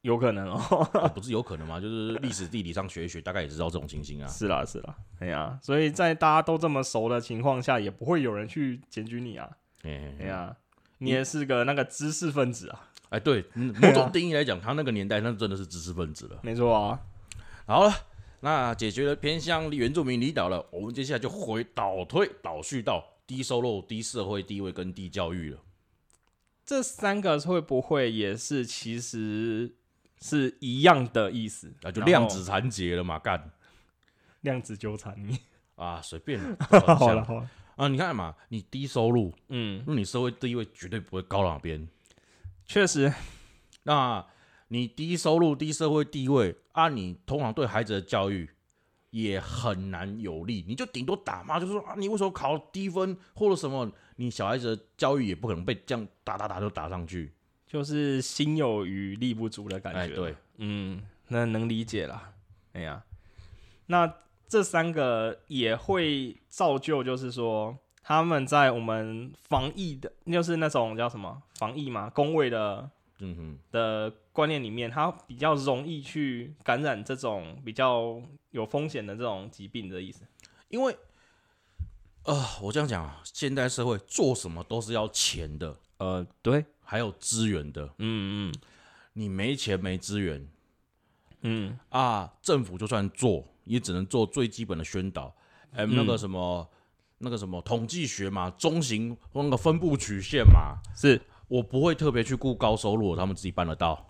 [0.02, 0.56] 有可能哦，
[0.94, 1.78] 啊不是有可能吗？
[1.78, 4.26] 就是历史地理上学一学，大概也知道这种情形啊。
[4.28, 9.50] 是啦是啦，哎呀，所以在大家都这么熟的情况下，也不会有人去检举你啊，
[9.82, 10.56] 哎呀，
[10.98, 16.40] 你也是个那个知识分子啊，哎，对，嗯某种定义来讲，他那个年代那真的是知识分子了。
[16.42, 17.00] 没错啊，
[17.66, 17.92] 好了，
[18.40, 25.60] 那解决了偏向原住民离岛了，我们接下来就回倒退倒叙到低收入、低社会地位跟低教育了。
[26.64, 29.74] 这三个会不会也是其实
[30.20, 31.72] 是一样的意思？
[31.83, 33.50] 啊，就量子缠结了嘛，干。
[34.42, 35.38] 量子纠缠你，
[35.76, 36.40] 啊，随便。
[36.59, 41.88] 好了好了，啊，你看嘛，你低收入，嗯，那你社会地位绝对不会高到哪边。
[42.64, 43.12] 确实，
[43.83, 44.24] 那
[44.68, 48.48] 你低收入、低社会地位啊，你通常对孩子的教育
[49.11, 57.33] 也很难有利，你就顶多打骂，就是说啊，你为什么考低分或者什么，你小孩子的教育也不可能被这样打打打就打上去。
[57.70, 60.00] 就是心有余力不足的感觉。
[60.00, 62.33] 哎，对，嗯，那能理解啦。
[62.72, 63.04] 哎呀，
[63.87, 64.12] 那
[64.48, 80.24] 这三个也会造就，就是说他们在我们防疫的，就是那种叫什么防疫嘛，工位的嗯哼，的观念里面，他比较容易去感染这种比较有风险的这种疾病的意思。
[80.70, 80.96] 因为
[82.24, 87.85] 呃，我这样讲啊，现代社会做什么都是要钱的，呃，对，还有资源的。
[87.98, 88.55] 嗯嗯
[89.12, 90.44] 你没钱没资源
[91.42, 95.33] 嗯，啊，政府就算做，也只能做最基本的宣导。
[95.70, 96.68] 哎、那个什么，
[97.18, 104.05] 那个什么统计学嘛，中型那个分布曲线嘛，是，我不会特别去顾高收入，他们自己办得到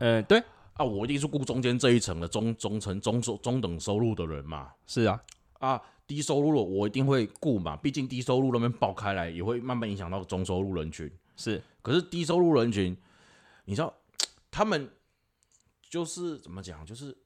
[0.00, 0.38] 嗯、对，
[0.74, 0.84] 啊。
[0.84, 4.68] 我一定是顾中间这一层的中中层中收中等收入的人嘛。
[4.86, 5.18] 是啊，
[5.60, 11.10] 啊，低收入的我一定会顾嘛，毕竟低收入那边爆开来，也会慢慢影响到中收入人群。
[11.38, 12.94] 是，可是低收入人群，
[13.64, 13.96] 你知道，
[14.52, 14.90] 他们
[15.80, 17.16] 就是怎么讲，就是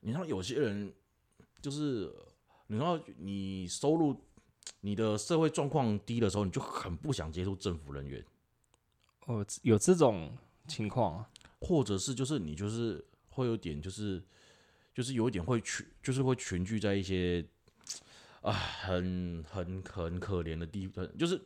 [0.00, 0.92] 你知道有些人
[1.62, 2.14] 就是
[2.66, 4.14] 你知道你收入。
[4.80, 8.22] 你的社会状况低的时候，你就很不想接触政府人员，
[9.26, 10.36] 哦，有这种
[10.68, 11.30] 情况啊。
[11.60, 14.22] 或者是就是你就是会有点就是
[14.94, 17.42] 就是有一点会群就是会群聚在一些
[18.42, 21.40] 啊很很很可怜的地方，就是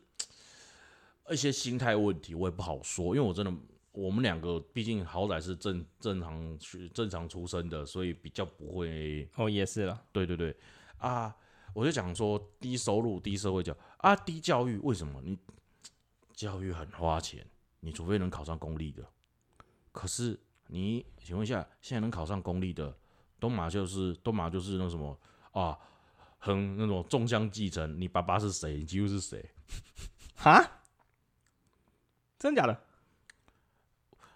[1.31, 3.53] 一些心态问题，我也不好说，因为我真的
[3.93, 10.03] 我们两个毕竟好歹是正正常学正常出身的，所以比较不会哦，也是了。
[10.13, 10.57] 对对对
[10.99, 11.35] 啊，
[11.75, 15.39] 我就讲说低收入低社会教啊低教育为什么你
[16.35, 17.45] 教育很花钱，
[17.81, 19.05] 你除非能考上公立的。
[19.91, 20.39] 可是
[20.69, 22.97] 你请问一下，现在能考上公立的，
[23.41, 25.19] 东马就是东马就是那什么
[25.51, 25.77] 啊，
[26.39, 29.45] 很那种纵向继承，你爸爸是谁，你几乎是谁？
[30.37, 30.78] 哈？
[32.39, 32.81] 真假的？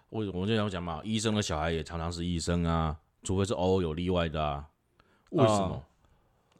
[0.09, 4.69] 我我就想讲嘛，医生的小孩也常常是医生啊，除非是偶尔有例外的啊。
[5.29, 5.83] 为什么？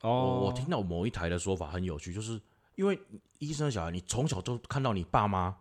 [0.02, 2.42] 哦，我我听到某一台的说法很有趣，就是
[2.76, 3.00] 因为
[3.38, 5.56] 医生的小孩，你从小就看到你爸妈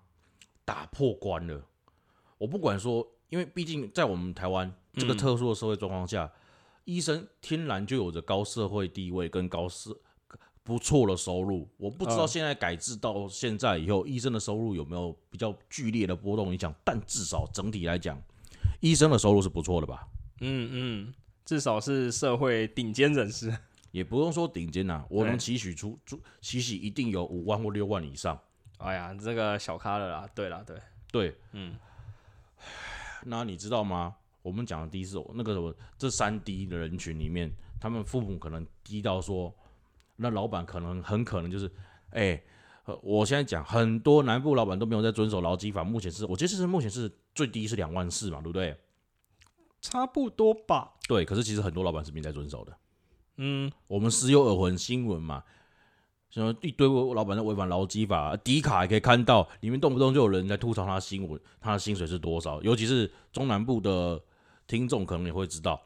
[0.65, 1.63] 打破关了。
[2.39, 6.33] 我不管说，因为毕竟在我们台湾这个嗯特殊的社会状况下，
[6.85, 9.97] 医生天然就有着高社会地位跟高社
[10.63, 11.69] 不错的收入。
[11.77, 18.21] 我不知道嗯现在改制到现在以后，医生的收入有没有比较剧烈的波动影响，但至少整体来讲，
[18.81, 20.07] 医生的收入是不错的吧？
[20.41, 23.55] 嗯嗯，至少是社会顶尖人士。
[23.93, 28.41] 也不用说顶尖呐、我能对期许出出期许一定有五万或六万以上。
[28.79, 30.27] 哎呀，这个小咖了啦。
[30.35, 30.77] 对啦，对，
[31.13, 31.77] 对，嗯，
[33.27, 34.17] 那你知道吗？
[34.41, 39.55] 我们讲的低是那个什么，这三低的人群里面，他们父母可能低到说，
[40.17, 41.71] 那老板可能很可能就是，
[42.11, 42.43] 哎、
[42.85, 48.77] 呃我现在讲很多南部老板都没有在遵守劳基法，目前是我觉得是目前是最低是两万四嘛，对不对？
[49.81, 50.93] 差不多吧。
[51.09, 52.77] 对，可是其实很多老板是没在遵守的。
[53.39, 55.43] 嗯，我们时有耳闻新闻嘛，
[56.31, 64.23] 什么一堆老板在违反劳基法，迪卡也可以看到，里面动不动就有人在吐槽他的新闻，他的薪水是多少，尤其是中南部的
[64.67, 65.83] 听众可能也会知道。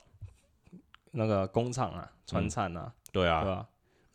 [1.13, 3.67] 那个工厂啊，船产啊，对对啊，吧？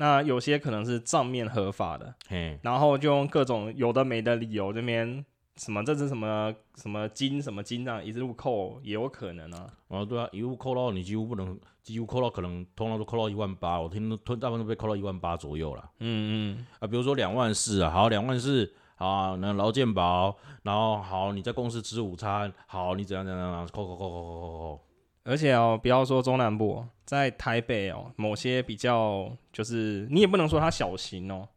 [0.01, 5.23] 那有些可能是账面合法的，嘿，然后就用各种有的没的理由这边
[5.57, 9.69] 什么这是什么什么金什么金这样一路扣也有可能啊。
[9.89, 15.87] 啊，对啊，一路扣到你几乎不能，几乎扣到可能通常都扣到一万八，我听都大部分都被扣到一万八左右了。
[15.99, 24.81] 嗯嗯，啊，比如说两万四啊，好，两万四，啊，那劳健保，然后好，你在公司吃午餐，好，你怎样怎样怎样，扣扣扣扣扣扣扣，
[25.23, 31.47] 而且哦，不要说中南部哦，在台北哦，某些比较就是你也不能说它小型哦，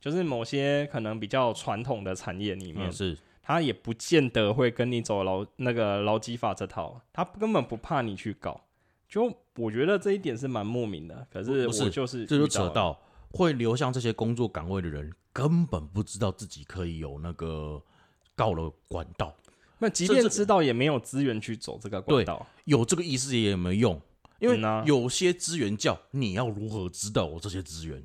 [0.00, 8.60] 就是某些可能比较传统的产业里面嗯，，是，它也不见得会跟你走劳那个劳基法这套，它根本不怕你去搞。
[9.08, 12.96] 就我觉得这一点是蛮莫名的，可是我就是这就扯到
[13.32, 17.82] 会流向这些工作岗位的人，根本不知道自己可以有那个
[18.36, 19.34] 告了管道，
[19.80, 22.46] 那即便知道也没有资源去走这个管道。
[22.64, 24.00] 有这个意识也没用，
[24.38, 28.04] 因为有些资源叫你要如何知道我这些资源？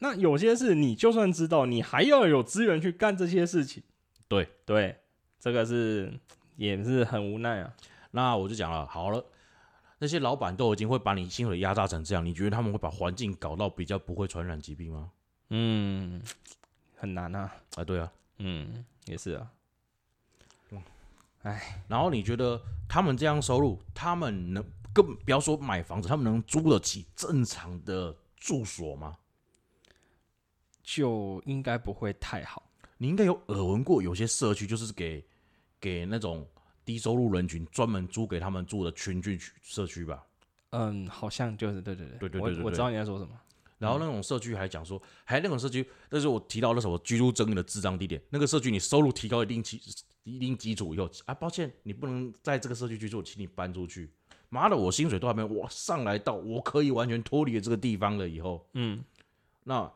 [0.00, 3.82] 那有些事你就算知道，你还要有资源去干这些事情。
[4.28, 4.96] 对对，
[5.40, 6.12] 这个是
[6.56, 7.72] 也是很无奈啊。
[8.10, 9.24] 那我就讲了，好了，
[9.98, 15.10] 那些老板都已经会把你薪水压榨成这样，你觉得他们会把环境搞到比较不会传染疾病吗？
[15.50, 16.22] 嗯，
[16.96, 17.52] 很难啊。
[17.76, 18.12] 啊，对啊。
[18.38, 19.48] 嗯，也是啊。
[21.42, 29.16] 哎，然后你觉得他们这样收入，他们能更不要说买房子，他们能租得起正常的住所吗？
[30.82, 32.62] 就应该不会太好。
[32.96, 35.24] 你应该有耳闻过，有些社区就是给
[35.80, 36.46] 给那种
[36.84, 40.24] 低收入人群专门租给他们住的群居社区吧？
[40.70, 43.38] 嗯，好像就是对对对，对对对，我知道你在说什么。
[43.78, 49.80] 然后那种社区还讲说，还那种社区，那是我提到那什么居住争议的智障地点，那个社区你收入提高一定基
[50.24, 54.10] 一定基础以后啊，抱歉，你不能在这个社区居住，请你搬出去。
[54.48, 59.02] 妈的，我薪水都还没我上来到，我可以完全脱离了这个地方了以后，嗯
[59.64, 59.90] 那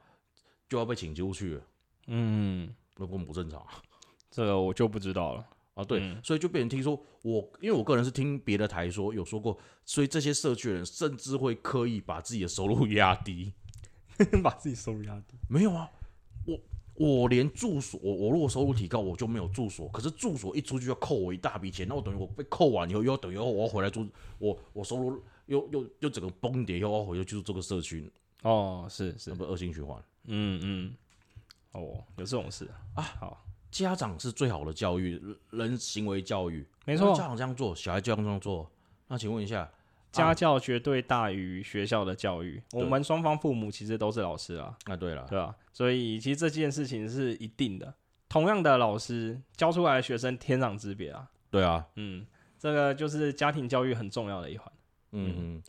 [0.68, 1.62] 就要被请出去了，
[2.06, 3.82] 嗯，那不不正常啊
[4.30, 5.46] 这个我就不知道了。
[5.74, 5.82] 啊！
[5.82, 13.54] 对，嗯所以就被人听说我，因为我个人是听别的台说有说过，所以这些社区的人甚至会刻意把自己的收入压低。
[14.42, 15.36] 把自己收入压低。
[15.48, 15.90] 没有啊，
[16.44, 16.58] 我
[16.94, 19.88] 我连住所，我我如果收入提高，我就没有住所。
[19.88, 24.06] 可是住所一出去要扣我一大笔钱，那我等于我被扣完以后，又要等于我要回来住，
[24.38, 28.10] 我我收入又又又整个崩跌，又要回去住这个社区，
[28.42, 30.02] 哦，是是那，不恶性循环。
[30.24, 30.94] 嗯嗯，
[31.72, 33.02] 哦，有这种事啊。
[33.02, 38.70] 好，家长是最好的教育，人行为教育，没错家长这样做，小孩就要这样做。
[39.08, 39.70] 那请问一下，
[40.12, 42.62] 家教绝对大于学校的教育。
[42.72, 45.56] 我们双方父母其实都是老师啊，啊，对了，对吧？
[45.72, 47.94] 所以其实这件事情是一定的。
[48.28, 51.28] 同样的老师教出来的学生天壤之别啊。
[51.50, 52.26] 对啊，嗯，
[52.58, 54.72] 这个就是家庭教育很重要的一环。
[55.12, 55.62] 嗯嗯。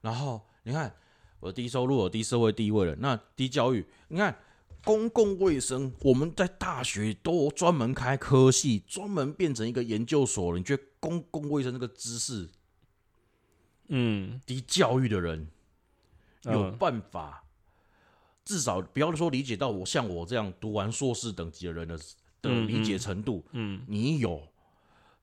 [0.00, 0.92] 然后你看，
[1.40, 4.36] 我低收入，我低社会地位了，那低教育，你看
[4.82, 10.58] 公共卫生，我们在大学都专门开科系，专门变成一个研究所了。
[10.58, 12.48] 你觉得公共卫生这个知识
[13.90, 15.46] 嗯，低教育的人
[16.44, 17.44] 有嗯办法，
[18.44, 22.02] 至少不要说理解到我像我这样读完硕士等级的人的的
[22.44, 24.42] 嗯理解程度，嗯，你有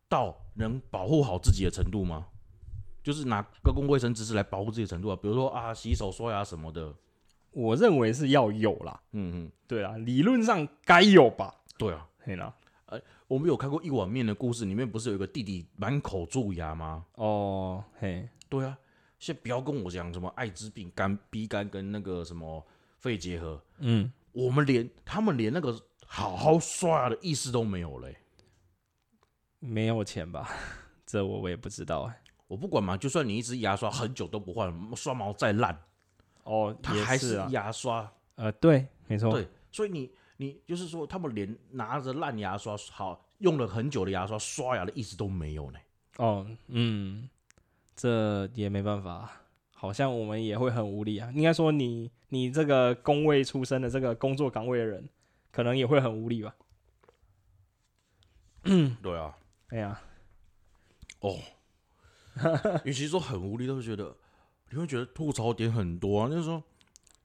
[0.07, 2.27] 到能保护好自己的程度吗？
[3.03, 6.93] 就是拿公共卫生知识来保护自己的程度啊，比如说啊，洗手、刷牙什么的。
[7.51, 9.01] 我认为是要有啦。
[9.13, 11.55] 嗯嗯，对啊，理论上该有吧？
[11.77, 12.53] 对啊，嘿啦，
[13.27, 17.05] 我们有看过一碗面的故事，里面不是有一个弟弟满口蛀牙吗？
[17.15, 18.77] 哦，嘿，对啊，
[19.19, 22.65] 先不要跟我讲什么艾滋病、肝、B 肝跟那个什么
[22.97, 28.17] 肺结核，嗯，我们连他们连那个好好刷牙的意识都没有嘞、
[29.59, 30.49] 没有钱吧？
[31.05, 32.21] 这我我也不知道哎。
[32.47, 35.77] 我不管嘛，就算你一支牙刷很久都不换，刷毛再烂，
[36.43, 37.35] 哦，也它还是。
[37.49, 38.09] 牙刷。
[38.35, 39.31] 呃，对，没错。
[39.33, 45.79] 对，所以你你就是说，他们连拿着烂牙刷好用了很久的牙刷刷牙的意思都没有呢。
[46.19, 47.27] 哦，嗯，
[47.97, 49.29] 这也没办法，
[49.73, 51.31] 好像我们也会很无力啊。
[51.33, 55.09] 应该说你，你这个工位出身的这个工作岗位的人，
[55.51, 56.55] 可能也会很无力吧。
[59.01, 59.35] 对啊，
[59.69, 59.99] 哎呀，
[61.21, 61.39] 哦，
[62.85, 64.15] 与其说很无力，都会觉得
[64.69, 66.29] 你会觉得吐槽点很多啊。
[66.29, 66.63] 就是说，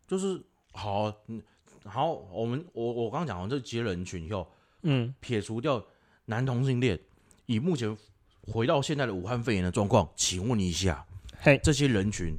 [0.06, 0.40] 就是
[0.72, 1.42] 好，嗯，
[1.84, 4.50] 好，我们我我刚刚讲完这些人群以后，
[4.82, 5.84] 嗯，撇除掉
[6.24, 6.98] 男同性恋，
[7.44, 7.94] 以目前
[8.42, 11.06] 回到现在的武汉肺炎的状况，请问一下，
[11.38, 12.36] 嘿，这些人群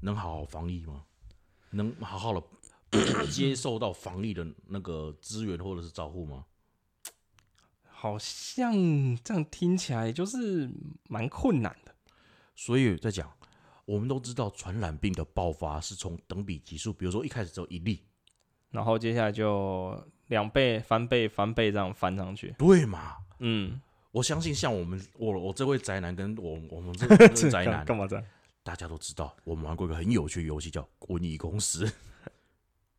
[0.00, 1.02] 能好好防疫吗？
[1.70, 2.42] 能好好的
[3.30, 6.44] 接受到防疫的那个资源或者是照顾吗？
[7.84, 8.72] 好像
[9.22, 10.70] 这样听起来就是
[11.08, 11.94] 蛮困难的。
[12.54, 13.30] 所以在讲，
[13.84, 18.02] 我们都知道传染病的爆发是从等比级数，比如说一开始只有一例，
[18.70, 22.54] 然后接下来就两倍、翻倍、翻倍这样翻上去。
[22.58, 23.16] 对嘛？
[23.38, 23.80] 嗯，
[24.12, 28.24] 我相信像我们我我这位宅男跟我我们这 这位宅男，干嘛这样？
[28.62, 31.84] 大家都知道，我们玩过一个很有趣的游戏叫《瘟疫公司》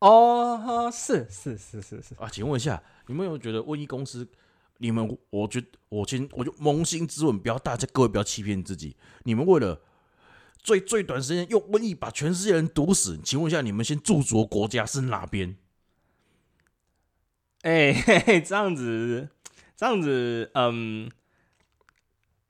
[0.00, 2.28] 哦，是是是是是，啊。
[2.28, 4.24] 请问一下，你们有没有觉得《瘟疫公司》？
[4.78, 8.96] 你们，我觉得我先我就扪心自问，不要大家各位不要欺骗自己。
[9.22, 9.80] 你们为了
[10.58, 15.56] 最最短时间用瘟疫把全世界人毒死，请问一下，你们先驻足的国家是哪边？
[17.62, 19.30] 哎、嘿嘿，这样子，
[19.76, 21.10] 这样子，嗯，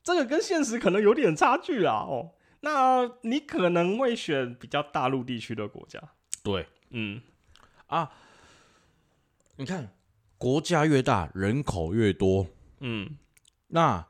[0.02, 1.92] 这个跟现实可能有点差距啦。
[1.92, 6.00] 哦，那你可能会选比较大陆地区的国家。
[6.42, 6.66] 对。
[6.90, 7.20] 嗯，
[7.86, 8.12] 啊，
[9.56, 9.94] 你看
[10.38, 12.46] 国家越大，人口越多，
[12.80, 13.16] 嗯。
[13.68, 14.06] 那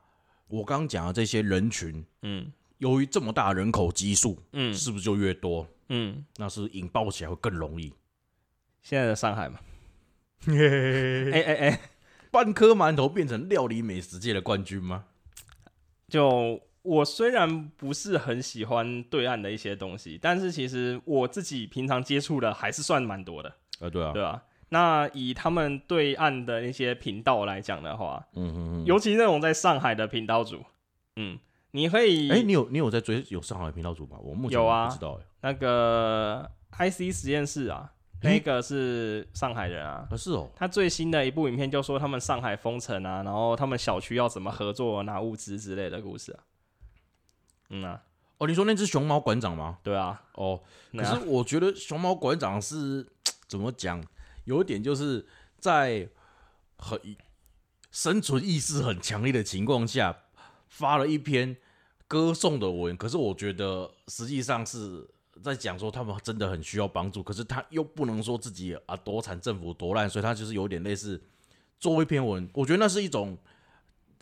[0.48, 2.52] 我刚刚讲的这些人群，嗯。
[2.78, 4.74] 由于这么大的人口基数，嗯。
[4.74, 5.66] 是不是就越多？
[5.88, 7.92] 嗯，那是引爆起来会更容易。
[8.82, 9.60] 现在的上海嘛，
[10.48, 10.52] 哎
[11.40, 11.80] 哎哎，
[12.34, 15.04] 半颗馒头变成料理美食界的冠军吗？
[16.08, 24.42] 就我虽然不是很喜欢对岸的一些东西，但是其实我自己平常接触的还是算蛮多的，啊，对啊，对啊？
[24.70, 28.84] 那以他们对岸的那些频道来讲的话，嗯哼哼。
[28.84, 30.64] 尤其那种在上海的频道主，
[31.14, 31.38] 嗯，
[31.70, 34.18] 你可以，哎、你有你有在追有上海频道组吗？
[34.20, 40.06] 我目前有啊不知道哎、那个 IC 实验室啊，诶那个是上海人啊。
[40.10, 46.40] 啊是哦，他最新的一部影片就说他们上海封城啊，然后他们小区要怎么合作拿物资之类的故事啊。
[47.70, 48.02] 嗯啊，
[48.38, 49.78] 哦，你说那只熊猫馆长吗？
[49.82, 50.60] 对啊，哦，
[50.92, 53.06] 可是我觉得熊猫馆长是
[53.46, 54.04] 怎么讲，
[54.44, 55.26] 有一点就是
[55.58, 56.08] 在
[56.76, 57.00] 很
[57.90, 60.24] 生存意识很强烈的情况下
[60.68, 61.56] 发了一篇
[62.06, 65.08] 歌颂的文，可是我觉得实际上是
[65.42, 71.20] 在讲说他们真的很需要帮助，可是他又不能说自己啊多惨，政府多烂，所以他就是有点类似
[71.78, 73.36] 做一篇文，我觉得那是一种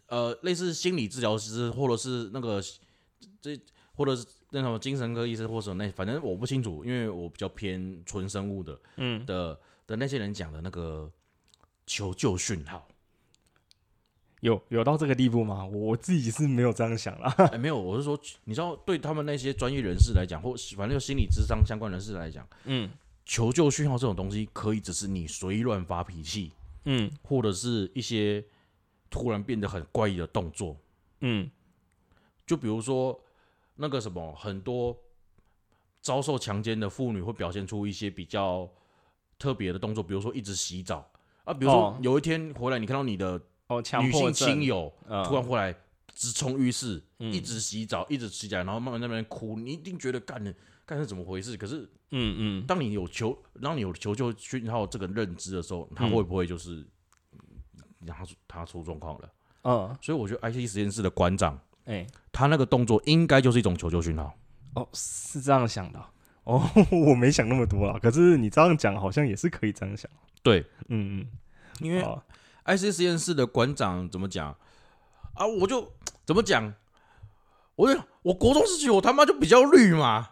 [0.07, 2.63] 呃类似心理治疗师或者是那个
[3.41, 3.59] 这
[3.95, 11.11] 或者是那种精神科医生或者那反正我不清楚，因为我比较偏纯生物的嗯，的的那些人讲的那个
[11.87, 12.89] 求救讯号。
[14.43, 15.65] 有有到这个地步吗？
[15.65, 17.33] 我自己是没有这样想啦。
[17.53, 22.91] 哎、没有，我是说，你知道，对他们那些专业人士来讲，或反正就心理智商相关人士来讲，嗯
[23.25, 26.51] 求救讯号这种东西，可以只是你随意乱发脾气，
[26.87, 28.45] 嗯或者是一些
[29.09, 30.77] 突然变得很怪异的动作。
[31.21, 31.49] 嗯
[32.45, 33.19] 就比如说
[33.77, 34.97] 那个什么，很多
[36.01, 38.69] 遭受强奸的妇女会表现出一些比较
[39.39, 41.09] 特别的动作，比如说一直洗澡
[41.45, 43.41] 啊，比如说哦有一天回来，你看到你的
[43.77, 44.35] 哦，强女性症。
[44.35, 45.25] 亲友嗯。
[45.25, 45.75] 突然回来
[46.15, 47.33] 直冲浴室，嗯。
[47.33, 50.55] 一直洗澡，一直洗澡，然后慢慢在那边哭，你一定觉得干的
[50.85, 51.57] 干是怎么回事？
[51.57, 52.67] 可是嗯嗯。
[52.67, 56.11] 当你有求，当你有求救讯号这个认知的时候，他嗯。
[56.11, 56.87] 会不会就是
[58.05, 59.33] 让他他出状况了？
[59.65, 64.35] 嗯，所以我觉得 IC 实验室的馆长，哎、他那个动作应该就是一种求救讯号。
[64.75, 66.05] 哦，是这样想的。
[66.45, 66.61] 哦，
[66.91, 67.97] 我没想那么多啦。
[68.03, 70.11] 可是你这样讲，好像也是可以这样想。
[70.43, 71.27] 对，嗯嗯。
[71.81, 72.05] 因为
[72.65, 74.57] IC 实验室的馆长怎么讲
[75.35, 75.47] 啊？
[75.47, 75.93] 我就
[76.25, 76.75] 怎么讲？
[77.75, 80.31] 我就我国中时期我他妈就比较绿嘛，啊、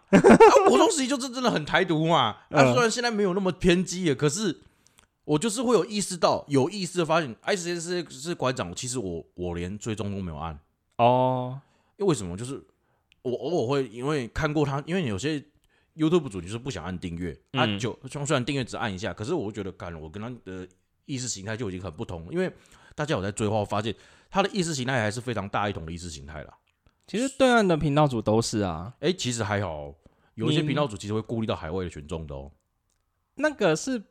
[0.68, 2.18] 国中时期就是真的很台独嘛。
[2.18, 4.60] 啊，嗯虽然现在没有那么偏激了，可是
[5.24, 10.58] 我就是会有意识到，有意识的发现，IC 实验室是馆长，其实我我连追踪都没有按，
[10.96, 11.58] 哦，
[11.96, 12.36] 因为为什么？
[12.36, 12.62] 就是
[13.22, 15.42] 我偶尔会因为看过他，因为有些
[15.96, 20.68] YouTube 主就是不想按订阅，按嗯就虽然订阅只按一下，可是我会觉得，干我跟他的
[21.10, 22.52] 意识形态就已经很不同，因为
[22.94, 23.94] 大家有在追的话，发现
[24.30, 26.56] 他的意识形态还是非常大一统的意识形态啦。
[27.06, 29.94] 其实对岸的频道组都是啊，哎、其实还好哦，
[30.34, 32.52] 有一些频道组其实会顾虑到海外的群众的哦。
[33.34, 34.02] 那个是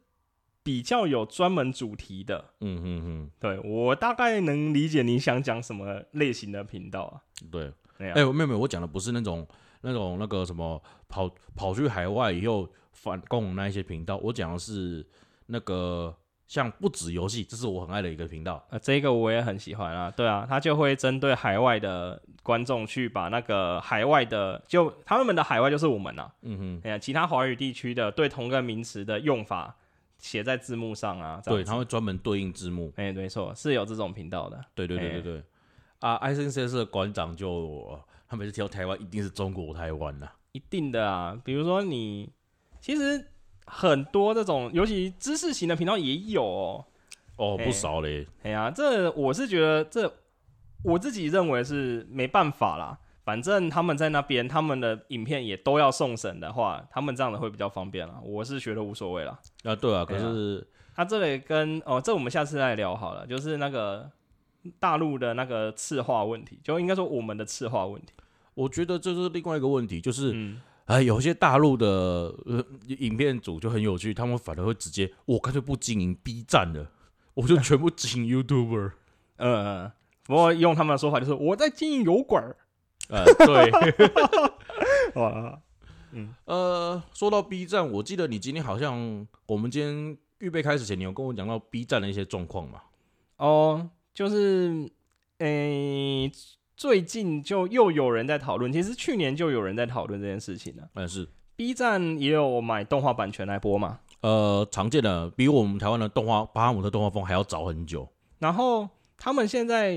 [0.63, 2.53] 比较有专门主题的。
[2.59, 7.21] 嗯嗯嗯，对我大概能理解你想讲什么类型的频道啊。
[7.49, 7.71] 对。
[7.99, 9.45] 哎、妹妹，我讲的不是那种
[9.81, 15.05] 那种那个什么跑跑去海外以后反共那一些频道，我讲的是
[15.47, 16.15] 那个
[16.49, 18.65] 像不止游戏，这是我很爱的一个频道。
[18.71, 20.09] 呃，这个我也很喜欢啊。
[20.09, 26.81] 对啊，他就会针对海外的观众去把那个海外的，就他们的海外就是我们啊，嗯哼。
[26.83, 29.75] 哎呀，其他华语地区的对同个名词的用法
[30.17, 31.39] 写在字幕上啊。
[31.45, 32.91] 对，他会专门对应字幕。
[32.95, 34.59] 哎、没错，是有这种频道的。
[34.73, 35.43] 对对对对哎对。
[35.99, 42.27] 啊，ICNCS 的馆长就他每次提到台湾，一定是中国台湾呐、一定的啊，比如说你
[42.81, 43.23] 其实
[43.70, 46.86] 很多这种，尤其知识型的频道也有哦。
[47.38, 48.28] 哦，哎不少嘞。
[48.43, 50.11] 哎呀，这我是觉得这
[50.84, 52.97] 我自己认为是没办法啦。
[53.24, 58.20] 反正他们在那边，他们的影片也都要送审的话，他们这样的会比较方便啦。
[58.24, 59.39] 我是觉得无所谓啦。
[59.63, 60.65] 啊，对啊，可是
[60.95, 64.09] 他这里跟哦，这我们下次再聊好了，就是那个
[64.80, 68.13] 大陆的那个次化问题，就应该说我们的次化问题。
[68.55, 70.59] 我觉得这是另外一个问题，就是嗯，
[70.89, 71.87] 哎，有些大陆的
[72.47, 76.89] 呃影片组就很有趣，他们反而会直接，我干脆不经营 B 站了，
[77.35, 78.93] 我就全部经营 YouTuber。
[79.37, 79.91] 嗯嗯，
[80.23, 82.57] 不过用他们的说法就是我在经营油管儿。
[83.09, 83.71] 呃，对，
[85.13, 85.61] 哇，
[86.45, 92.81] 呃，说到 B 站，我记得你今天好像我们今天预备开始前，你有跟我讲到 B 站的一些状况嘛？
[93.37, 94.91] 哦，就是
[95.37, 96.31] 诶、
[96.80, 100.84] 最近就又有人在讨论，其实去年就有人在讨论这件事情了。
[100.93, 101.27] 但是
[101.57, 108.07] B 站也有买动画版权来播嘛，呃，常见的比我们台湾的动画巴哈姆特动画风还要早很久。
[108.38, 109.91] 然后他们现在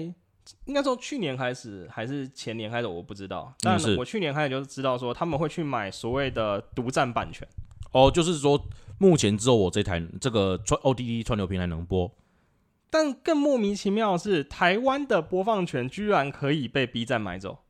[0.65, 3.55] 应该说去年开始还是前年开始，我不知道。
[3.61, 7.47] 但是我去年开始就知道说他们会去买所谓的独占版权。
[7.93, 8.61] 哦，就是说
[8.99, 12.11] 目前只有我这台这个串 OTT 串流平台能播。
[12.93, 17.65] 但更莫名其妙的是，台湾的播放权居然可以被 B 站买走。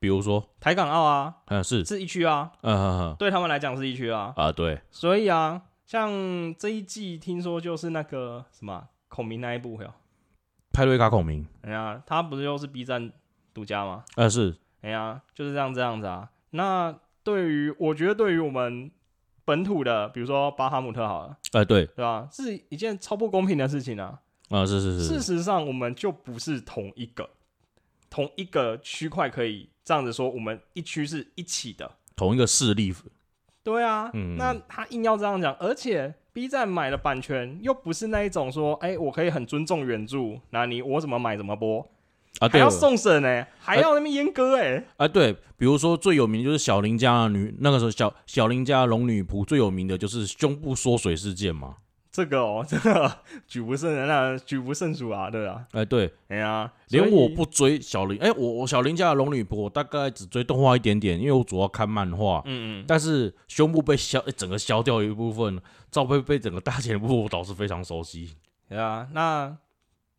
[0.00, 4.32] 比如说，台港澳啊，嗯，是，是一区啊，嗯对他们来讲是一区啊。
[4.34, 6.10] 啊，对，所以啊，像
[6.56, 9.92] 这一季听说就是那个什么啊孔明那一部哟，
[10.72, 13.12] 派瑞卡孔明，哎呀，他不是又是 B 站
[13.52, 14.04] 独家吗？
[14.16, 16.30] 呃，是，哎呀，就是这样这样子啊。
[16.52, 18.90] 那对于我觉得对于我们
[19.48, 22.28] 本土的，比如说巴哈姆特好了，呃，对，对吧？
[22.30, 24.20] 是一件超不公平的事情啊。
[24.50, 27.30] 啊，是是是事，实上，我们就不是同一个
[28.10, 31.90] 同一个区块，可以这样子说，我们一区是一起的。
[32.14, 32.92] 同一个势力，
[33.62, 41.88] 对啊，嗯那他硬要这样讲，而且 B 站买的版权又不是那一种说，哎、我可以很尊重原著，那你我怎么买怎么播，
[42.40, 42.52] 啊，对。
[42.52, 51.76] 还要，送审呢、还要那么阉割哎、啊，对，比如说最有名的就是小林家的女，那个时候小小林家的龙女仆最有名的就是胸部缩水事件嘛，
[52.10, 53.10] 这个哦， 这个
[53.46, 65.60] 举不胜人啊，举不胜数啊，对啊，哎，对，哎呀，连我不追小林，哎，我我小林家的龙女仆，我大概只追动画一点点，因为我主要看漫画，嗯嗯，但是胸部被消，哎整个削掉一部分，
[65.90, 68.34] 照片被整个大前部分，我倒是非常熟悉。
[68.68, 69.56] 对啊，那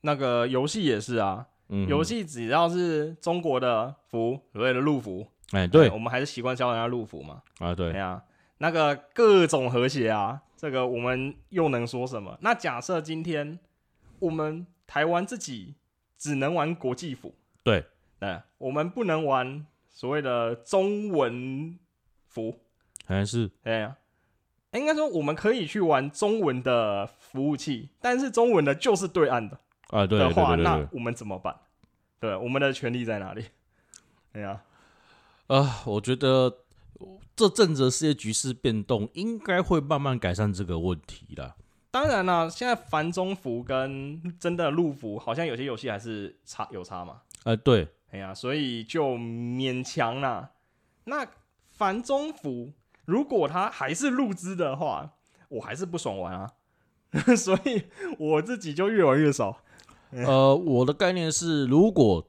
[0.01, 5.89] 那个游戏也是啊，嗯，游，戏只要是中国的服，所谓的陆服，哎，对。
[5.91, 7.41] 我们还是习惯叫人家陆服嘛。
[7.59, 7.91] 啊，对。
[7.93, 8.23] 哎，呀，
[8.57, 12.37] 那个各种和谐啊，这个我们又能说什么？
[12.41, 13.59] 那假设今天
[14.19, 15.75] 我们台湾自己
[16.17, 17.85] 只能玩国际服，对，
[18.19, 21.77] 哎，我们不能玩所谓的中文
[22.25, 22.59] 服，
[23.05, 23.51] 还是。
[23.63, 23.95] 哎呀，
[24.73, 29.59] 应该说我们可以去玩中文的服务器，但是中文的就是对岸的
[29.89, 31.55] 啊，对对的话，那我们怎么办？
[32.19, 33.45] 对，我们的权利在哪里？
[34.33, 34.61] 哎呀，
[35.47, 36.59] 啊，我觉得
[37.35, 41.55] 这阵子的世界局势变动，应该会慢慢改善这个问题啦。
[41.91, 47.21] 当然啦，现在繁中服跟真的陆服好像有些游戏还是差有差嘛。
[47.45, 50.51] 啊，对，哎呀，所以就勉强啦。
[51.05, 51.25] 那
[51.71, 52.73] 繁中服
[53.05, 55.13] 如果它还是入资的话，
[55.47, 56.51] 我还是不爽玩啊。
[57.35, 57.85] 所以
[58.19, 59.63] 我自己就越玩越少。
[60.11, 62.25] 呃，我的概念是，如果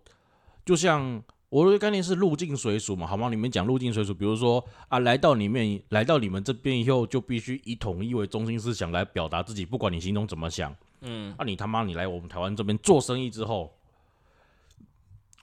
[0.64, 3.28] 就像我的概念是入境随俗嘛，好吗？
[3.28, 10.74] 你们讲入境随俗，比如说啊，来到里面，来到你们这边以后，就必须以统一为中心思想来表达自己，不管你心中怎么想。
[11.01, 13.74] 嗯，啊，你他妈你来我们台湾这边做生意之后，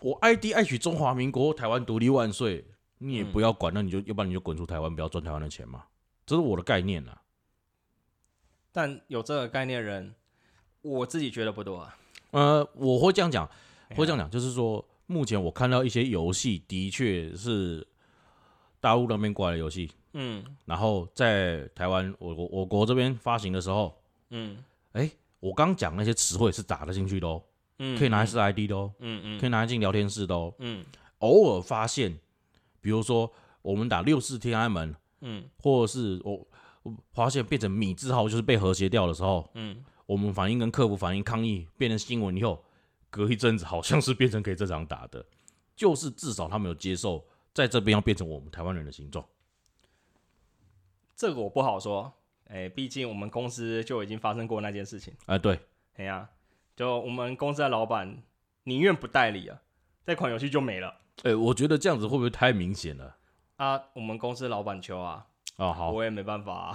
[0.01, 2.63] 我爱弟爱取中华民国，台湾独立万岁，
[2.99, 5.83] 你也不要管，那你就要不然你就滚出台湾，不要赚台湾的钱嘛，
[6.25, 7.21] 这是我的概念啊。
[8.71, 10.13] 但有这个概念的人，
[10.83, 11.97] 我自己觉得不多啊。
[12.31, 13.49] 呃，我会这样讲，
[13.89, 17.85] 哎会这样讲，就是说，目前我看到一些游戏的确是
[18.79, 20.43] 大陆那边过来的游戏，嗯。
[20.65, 23.95] 然后在台湾我我我国这边发行的时候，
[24.29, 24.57] 嗯。
[24.93, 25.09] 哎
[25.39, 27.41] 我刚讲那些词汇是打得进去的哦，
[27.79, 29.39] 嗯，可以拿来是 ID 的哦，嗯嗯。
[29.39, 30.53] 可以拿来进聊天室的哦。
[30.59, 30.83] 嗯。
[31.19, 32.19] 偶尔发现，
[32.81, 35.43] 比如说我们打六四天安门，嗯。
[35.59, 36.45] 或者是我
[36.83, 42.65] 我发现变成米字号就是被和谐掉的时候，嗯我们反映跟客服反映抗议变成新闻以后，
[43.11, 45.23] 隔一阵子好像是变成可以正常打的，
[45.75, 49.23] 就是至少他们有接受在这边要变成我们台湾人的形状。
[51.15, 52.11] 这个我不好说。
[52.49, 55.13] 哎，毕竟我们公司就已经发生过那件事情。
[55.25, 55.59] 哎、对，
[55.95, 56.29] 哎呀，
[56.77, 58.23] 就我们公司的老板
[58.63, 59.61] 宁愿不代理啊，
[60.05, 63.17] 这款游戏就没了哎、我觉得这样子会不会太明显了？
[63.57, 63.83] 啊。
[63.95, 65.27] 我们公司老板求啊，
[65.57, 66.73] 哦，好，我也没办法啊。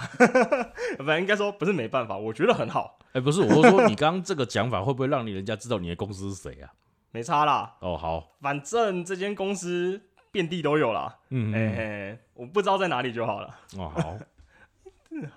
[0.99, 6.73] 反正应该说不是没办法，我觉得很好，哎、不是，我是说你刚刚这个讲法会不会让你人家知道你的公司是谁啊？
[7.13, 7.77] 没差啦。
[7.81, 11.19] 哦，好，反正这间公司遍地都有啦。
[11.31, 13.49] 嗯，哎、我不知道在哪里就好了。
[13.77, 14.19] 哦，好，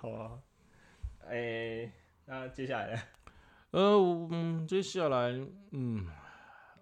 [0.00, 0.30] 好啊。
[1.28, 1.90] 哎、
[2.24, 3.00] 那接下来呢？
[3.72, 5.38] 呃，嗯，接下来，
[5.72, 6.06] 嗯，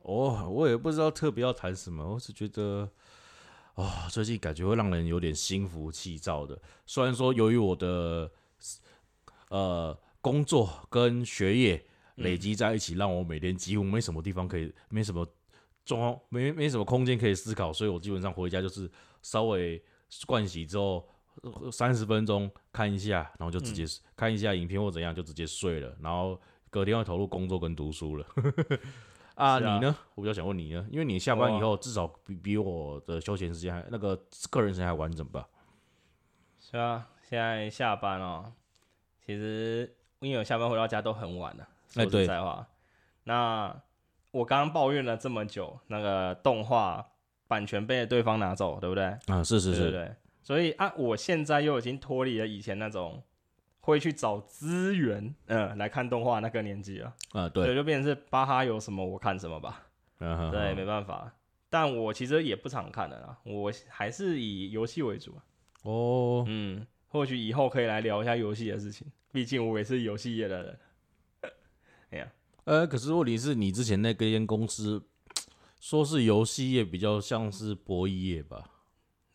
[0.03, 2.89] 哦我也不知道特别要谈什么，我只觉得，
[3.75, 6.61] 啊、最近感觉会让人有点心浮气躁的。
[6.87, 8.31] 虽然说由于我的
[9.49, 11.85] 呃工作跟学业
[12.17, 15.27] 累积在一起，让我每天几乎没什么地方可以，没什么
[15.85, 18.91] 状况，没没什么空间可以思考，所以我基本上回家就是
[19.23, 21.09] 稍微盥洗之后。
[21.73, 25.93] 三十分钟看一下，然后就直接、看一下影片或怎样，就直接睡了。
[26.01, 28.25] 然后隔天要投入工作跟读书了。
[29.35, 29.97] 啊，你呢？
[30.15, 34.17] 我比较想问你呢，因为你下班以后至少比比我的休闲时间还那个
[34.51, 35.49] 个人时间还完整吧？
[36.61, 38.53] 是啊，现在下班哦，
[39.25, 42.67] 其实因为我下班回到家都很晚了，说实在话，
[43.25, 43.75] 那
[44.31, 47.05] 我刚刚抱怨了这么久，那个动画
[47.47, 49.05] 版权被对方拿走，对不对？
[49.27, 53.23] 啊，是是是，对，所以啊，我现在又已经脱离了以前那种
[53.85, 59.87] 会去找资源，嗯、来看动画那个年纪了，啊，对，对，就变成是巴哈有什么我看什么吧，
[60.21, 61.31] 嗯对，没办法。
[61.69, 65.45] 但我其实也不常看的啦，我还是以游戏为主啊。
[65.83, 70.79] 哦，嗯，或许以后可以来聊一下游戏的事情，毕竟我也是游戏业的人。
[72.11, 72.33] 哎呀，
[72.65, 75.05] 呃，可是问题是你之前那个间公司
[75.79, 78.71] 说是游戏业，比较像是博弈业吧？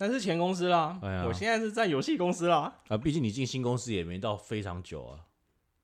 [0.02, 5.20] 那是前公司啦，哎呀我现在是在游戏公司啦，啊，毕竟你进新公司也没到非常久啊。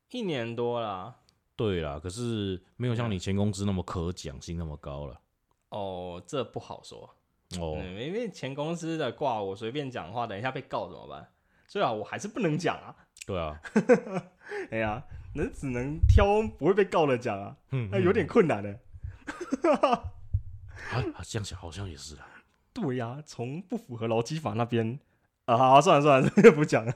[0.10, 1.14] 一年多啦。
[1.58, 5.20] 对啦，可是没有像你前公司那么可奖性那么高了。
[5.70, 7.14] 哦，这不好说。
[7.60, 11.30] 哦，嗯，因为前公司的挂我随便讲话，等一下被告怎么办？
[11.68, 12.96] 所以啊，我还是不能讲啊。
[13.26, 13.60] 对啊，
[14.72, 15.04] 哎呀，
[15.34, 18.70] 那只能挑不会被告的讲啊，嗯那有点困难的。
[19.82, 20.14] 啊，
[21.16, 22.28] 啊这样想好像也是啊。
[22.76, 25.00] 对呀、从不符合劳基法那边
[25.46, 26.94] 啊，好算了算了，这个 不讲了。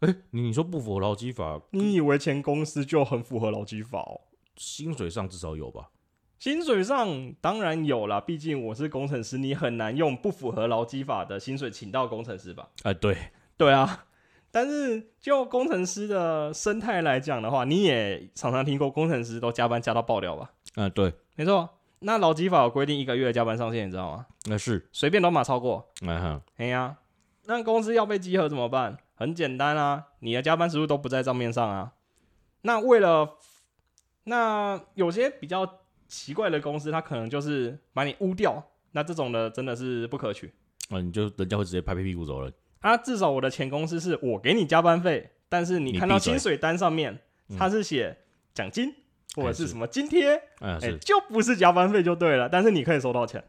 [0.00, 4.20] 哎、你你说不符合劳基法，你以为前公司就很符合劳基法哦？
[4.54, 5.90] 薪水上至少有吧？
[6.38, 12.68] 薪水上当然有啦，毕竟我是工程师，你很难用不符合劳基法的薪水请到工程师吧？
[12.84, 13.16] 哎、对，
[13.56, 14.04] 对啊，
[14.50, 20.52] 但是就工程师的生态来讲的话，你也常常听过工程师都加班加到爆掉吧？
[20.74, 21.68] 啊、对，没错，
[22.00, 24.26] 那劳基法有规定一个月的加班上限，你知道吗？
[24.44, 25.88] 那是，随便都马超过。
[26.56, 26.98] 哎呀，
[27.46, 28.98] 那公司要被稽核怎么办？
[29.14, 31.94] 很简单啊，你的加班时数都不在账面上啊。
[32.62, 33.38] 那为了，
[34.24, 40.52] 那有些比较奇怪的公司，他可能就是把你污掉，那这种的真的是不可取
[40.90, 42.52] 啊，你就人家会直接拍拍屁股走了。
[42.80, 42.96] 啊。
[42.96, 47.18] 至少我的前公司是我给你加班费，但是你看到薪水单上面
[47.48, 48.18] 嗯它是写
[48.52, 48.94] 奖金、
[49.34, 53.42] 或者哎是是什么津贴，哎、就不是加班费就对了，但是你可以收到钱。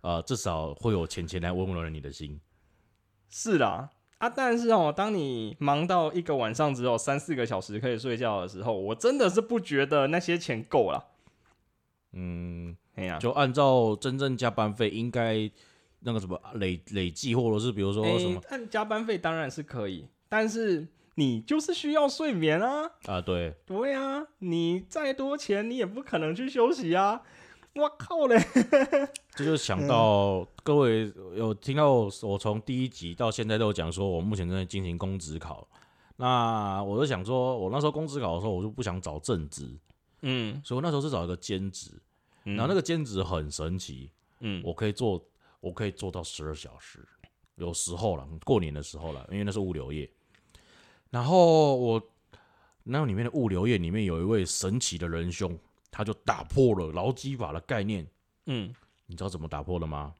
[0.00, 2.40] 啊、至少会有钱钱来温暖了你的心。
[3.30, 11.04] 是啦，啊，但是哦，当你忙到一个晚上只有三四个小时可以睡觉的时候，我真的是不觉得那些钱够了。
[12.12, 15.50] 嗯，哎呀、就按照真正加班费应该
[16.00, 22.90] 那个什么累累计，或者是比如说什诶么按加班费当然是可以，但是你就是需要睡眠啊。
[23.06, 27.22] 啊，对，对啊，你再多钱你也不可能去休息啊。
[27.74, 28.36] 我靠嘞！
[29.34, 31.90] 这就想到各位有听到
[32.22, 35.66] 我从第一集到现在都有讲说，我目前正在进行公职考。
[36.16, 39.74] 那我就想说，我那时候公职考的时候，我就不想找正职，
[40.20, 41.90] 嗯，所以我那时候是找一个兼职。
[42.44, 44.10] 然然后那个兼职很神奇，
[44.40, 45.24] 嗯我可以做，
[45.60, 46.98] 我可以做到十二小时，
[47.54, 50.10] 有时候了，过年的时候了，因为那是物流业。
[51.12, 52.02] 然后我
[52.82, 55.56] 那里面的物流业里面有一位神奇的仁兄，
[55.90, 58.04] 他就打破了劳基法的概念。
[58.46, 58.74] 嗯
[59.06, 60.14] 你知道怎么打破的吗？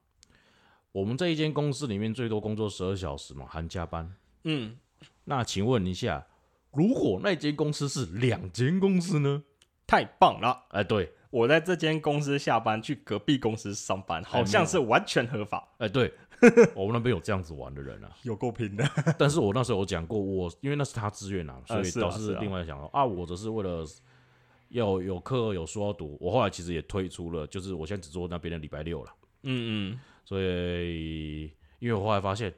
[0.92, 4.14] 我们这一间公司里面最多工作十二小时嘛，含加班。
[4.44, 4.76] 嗯，
[5.24, 6.26] 那请问一下，
[6.72, 9.42] 如果那间公司是两间公司呢？
[9.86, 10.66] 太棒了！
[10.68, 16.12] 哎，对，我在这间公司下班去隔壁公司上班，好像是完全合法，哎，对，
[16.74, 18.10] 我们那边有这样子玩的人啊。
[18.22, 18.84] 有够拼的。
[19.18, 23.84] 但是我那时候有讲过，我因为那是他自愿啊，所以导致另外想说啊，我则是为了
[24.68, 29.12] 要有课有书要读，我后来其实也退出了，就是我现在只做那边的礼拜六了。
[29.42, 31.44] 嗯嗯，所以
[31.78, 32.54] 因为我后来发现，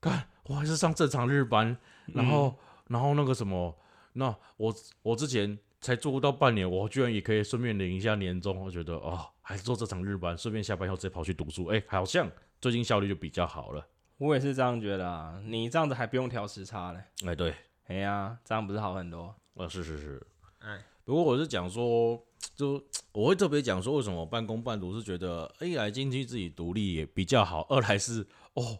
[0.00, 2.54] 看我还是上正常日班，然后、
[2.88, 3.76] 然后那个什么，
[4.14, 12.28] 那我我之前才做不到半年，我居然也可以顺便领一下年终，我觉得哦，还是做这场日班，顺便下班后直接跑去读书，哎、好像
[12.64, 13.86] 最近效率就比较好了。
[14.16, 15.38] 我也是这样觉得啊。
[15.44, 17.04] 你这样子还不用调时差嘞。
[17.26, 17.54] 哎、对，
[17.88, 19.34] 哎呀，这样不是好很多？
[19.52, 20.26] 呃，是是是，
[20.60, 22.18] 哎，不过我是讲说，
[22.56, 28.78] 就我会特别讲说，为什么半工半读是觉得一来进去自己独立也比较好，二来是哦，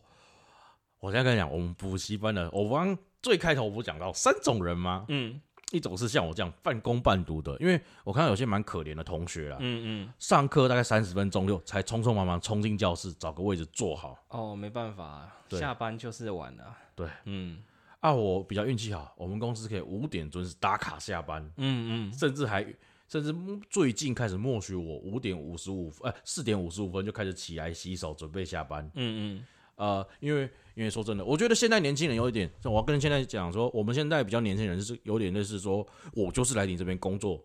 [1.00, 5.04] 我现在跟你讲，我们补习班的，我刚最开头不是讲到三种人吗？
[5.08, 5.38] 嗯
[5.72, 14.16] 一种是像我这样半工半读的，因为我看到有些蛮可怜的同学啦，嗯嗯，上课大概三十分钟就才匆匆忙忙冲进教室，找个位置坐好。
[14.28, 16.76] 哦，没办法，对下班就是晚了。
[16.94, 17.62] 对，嗯
[18.00, 22.62] 啊，我比较运气好，我们公司可以五点准时打卡下班，嗯嗯，甚至还
[23.08, 23.34] 甚至
[23.70, 28.84] 最近开始默许我五点五十五分，呃，四点五十五分就开始起来洗手准备下班。
[28.94, 29.46] 嗯嗯，
[29.76, 37.42] 呃，因为因为说真的，我觉得现在年轻人有一点，我要跟现在讲说，我们现在比较年轻人是有点类似说，我就是来你这边工作，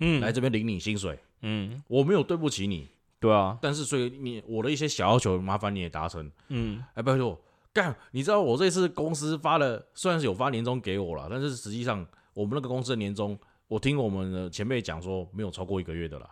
[0.00, 2.88] 嗯来这边领你薪水，嗯，我没有对不起你，
[3.20, 6.30] 对啊，但是所以你我的一些小要求，麻烦你也达成。
[6.48, 7.40] 嗯哎，拜托，
[7.72, 16.28] 干，你知道我这次公司发了，虽然是有发年终给我了，但是实际上我们那个公司的年终，我听我们的前辈讲说，没有超过一个月的啦，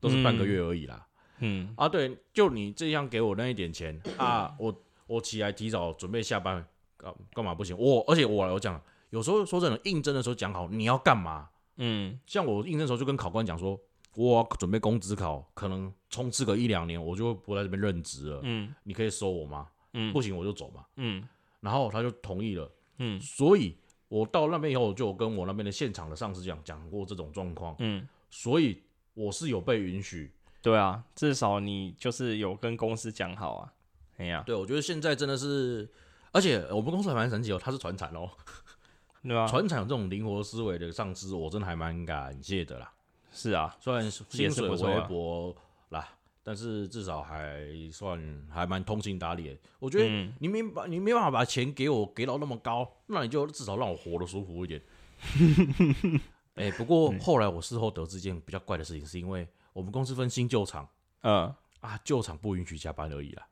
[0.00, 1.04] 都是半个月而已啦。
[1.40, 4.74] 嗯啊，对，就你这样给我那一点钱啊，我
[5.08, 6.64] 我起来提早准备下班，
[6.96, 7.76] 干干嘛不行？
[7.76, 8.80] 我而且我我讲，
[9.10, 11.48] 有时候说真的，应征的时候讲好你要干嘛，
[11.78, 13.76] 嗯像我应征的时候就跟考官讲说，
[14.14, 19.66] 我要准备公职考，可能冲刺个一两年，我就不在这边任职了，嗯你可以收我吗？
[19.94, 20.84] 嗯不行我就走嘛。
[20.96, 21.26] 嗯
[21.60, 23.76] 然后他就同意了，嗯所以
[24.08, 28.82] 我到那边以后，就有跟我那边的现场的上司讲讲过这种状况，嗯，所以
[29.14, 30.30] 我是有被允许。
[30.60, 33.72] 对啊，至少你就是有跟公司讲好啊。
[34.18, 35.88] 哎呀，对，我觉得现在真的是，
[36.32, 38.30] 而且我们公司还蛮神奇哦，他是船产哦，
[39.22, 39.46] 对吧？
[39.46, 42.92] 传产有这种灵活思维的上司，我真的还蛮感谢的啦。
[43.32, 45.54] 是啊，虽然也薪水微薄
[45.90, 46.08] 啦，
[46.42, 47.60] 但是至少还
[47.92, 49.56] 算还蛮通情达理的。
[49.78, 54.82] 我觉得嗯你没把你没办法把钱给我给到那么高，那你就至少让我活得舒服一点。
[56.54, 60.88] 哎、不过嗯后来我事后得知一件比较怪的事情，是因为我们公司分新旧厂
[61.20, 63.46] 嗯，啊，旧厂不允许加班而已啦。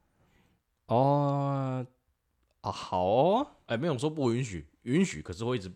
[0.87, 1.87] 哦，
[2.61, 5.70] 啊，好哦，哎、没有说不允许，允许，可是会一直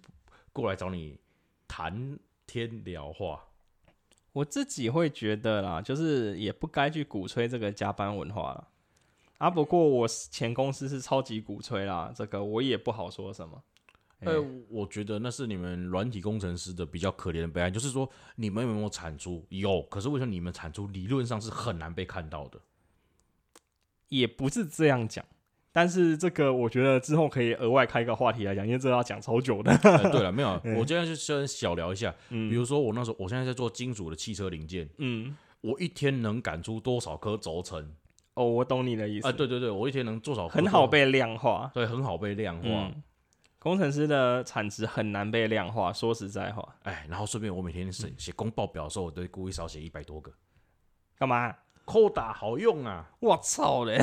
[0.53, 1.19] 过来找你
[1.67, 3.47] 谈天聊话。
[4.33, 8.69] 我自己会觉得啦，就是也不该去鼓吹这个加班文化了。
[9.39, 13.63] 啊，不过我前公司是超级鼓吹啦，这个我也不好说什么。
[14.21, 19.45] 呃哎，我觉得那是你们软体工程师的比较可怜的悲哀，就是说你们有没有产出？
[19.49, 22.61] 有，可是为什么你们产出理论上是很难被看到的？
[24.11, 25.25] 也不是这样讲，
[25.73, 29.73] 但是这个我觉得之后可以额外开一个话题来讲，因为这要讲超久的。
[29.83, 37.95] 呃 对了，没有，我今天就先小聊一下，比嗯如说我那时候，我现在在做金属的汽车零件，嗯，我一天能赶出多少颗轴承？
[38.35, 39.29] 哦，我懂你的意思。
[39.29, 40.55] 啊，对对对，我一天能多少颗？
[40.59, 41.71] 很好被量化。
[41.75, 42.69] 对，很好被量化。
[42.69, 43.03] 嗯，
[43.59, 45.93] 工程师的产值很难被量化。
[45.93, 50.33] 说实在话，哎，然后顺便我每天写写公报表的时候，我都会故意少写一百多个，
[51.19, 51.55] 干嘛？
[51.91, 53.11] 扣打好用啊。
[53.18, 53.99] 我操嘞！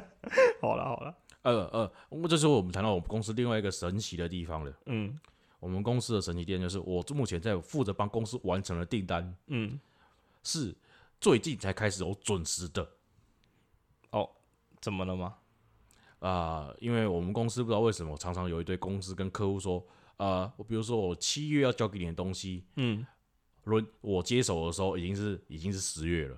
[0.60, 4.72] 好了好了，呃呃，我这是我们谈到我们公司另外一个神奇的地方了。
[4.86, 5.16] 嗯
[5.60, 9.78] 我们公司的神奇店就是我目前在负责帮公司完成的订单嗯，
[10.42, 10.74] 是
[11.20, 12.84] 最近才开始有准时的
[14.10, 14.28] 哦
[14.80, 15.36] 怎么了吗？
[16.18, 19.84] 啊、因为我们公司不知道为什么常常有一堆公司跟客户说，
[20.16, 23.06] 呃，我比如说我七月要交给你的东西，嗯，
[23.64, 26.36] 轮我接手的时候已经是已经是十月了。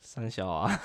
[0.00, 0.80] 三小啊，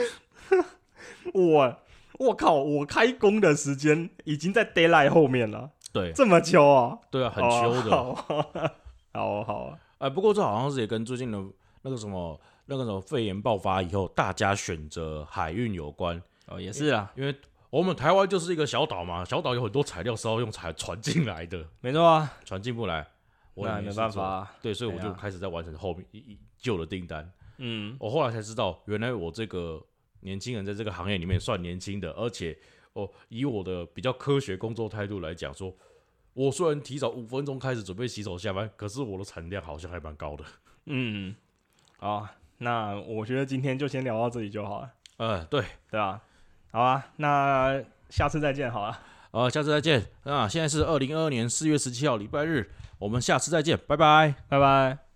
[1.34, 1.76] 我
[2.18, 6.12] 我靠，我开工的时间已经在 d a y l i g h t 后面了，对。
[6.12, 7.96] 这么秋啊，对啊，很秋的。
[7.96, 8.72] 哦好啊
[9.12, 11.38] 好啊好啊，哎、不过这好像是也跟最近的
[11.82, 16.22] 那个什么那个什么肺炎爆发以后，大家选择海运有关。
[16.46, 17.34] 哦也是啊，因为
[17.70, 23.06] 我们台湾就是一个小岛嘛，小岛有很多材料是要用船船进来的，没错啊，船进不来，
[23.54, 27.30] 我也那没办法啊，对，所以我就开始在完成后面一一旧的订单。
[27.62, 29.80] 嗯我后来才知道，原来我这个
[30.20, 32.58] 年轻人在这个行业里面算年轻的，而且
[32.94, 35.74] 哦，以我的比较科学工作态度来讲说。
[36.32, 40.44] 我虽然提早五分钟开始准备洗手下班，可是我的产量好像还蛮高的。
[40.86, 41.34] 嗯，
[41.98, 42.26] 好，
[42.58, 46.22] 那我觉得今天就先聊到这里就好了，呃，对，对啊？
[46.70, 48.96] 好啊，那下次再见好了。
[49.32, 50.06] 呃，下次再见。
[50.22, 54.36] 啊，现在是二零二二年四月十七号礼拜日，我们下次再见，拜拜。
[54.48, 55.09] 拜拜。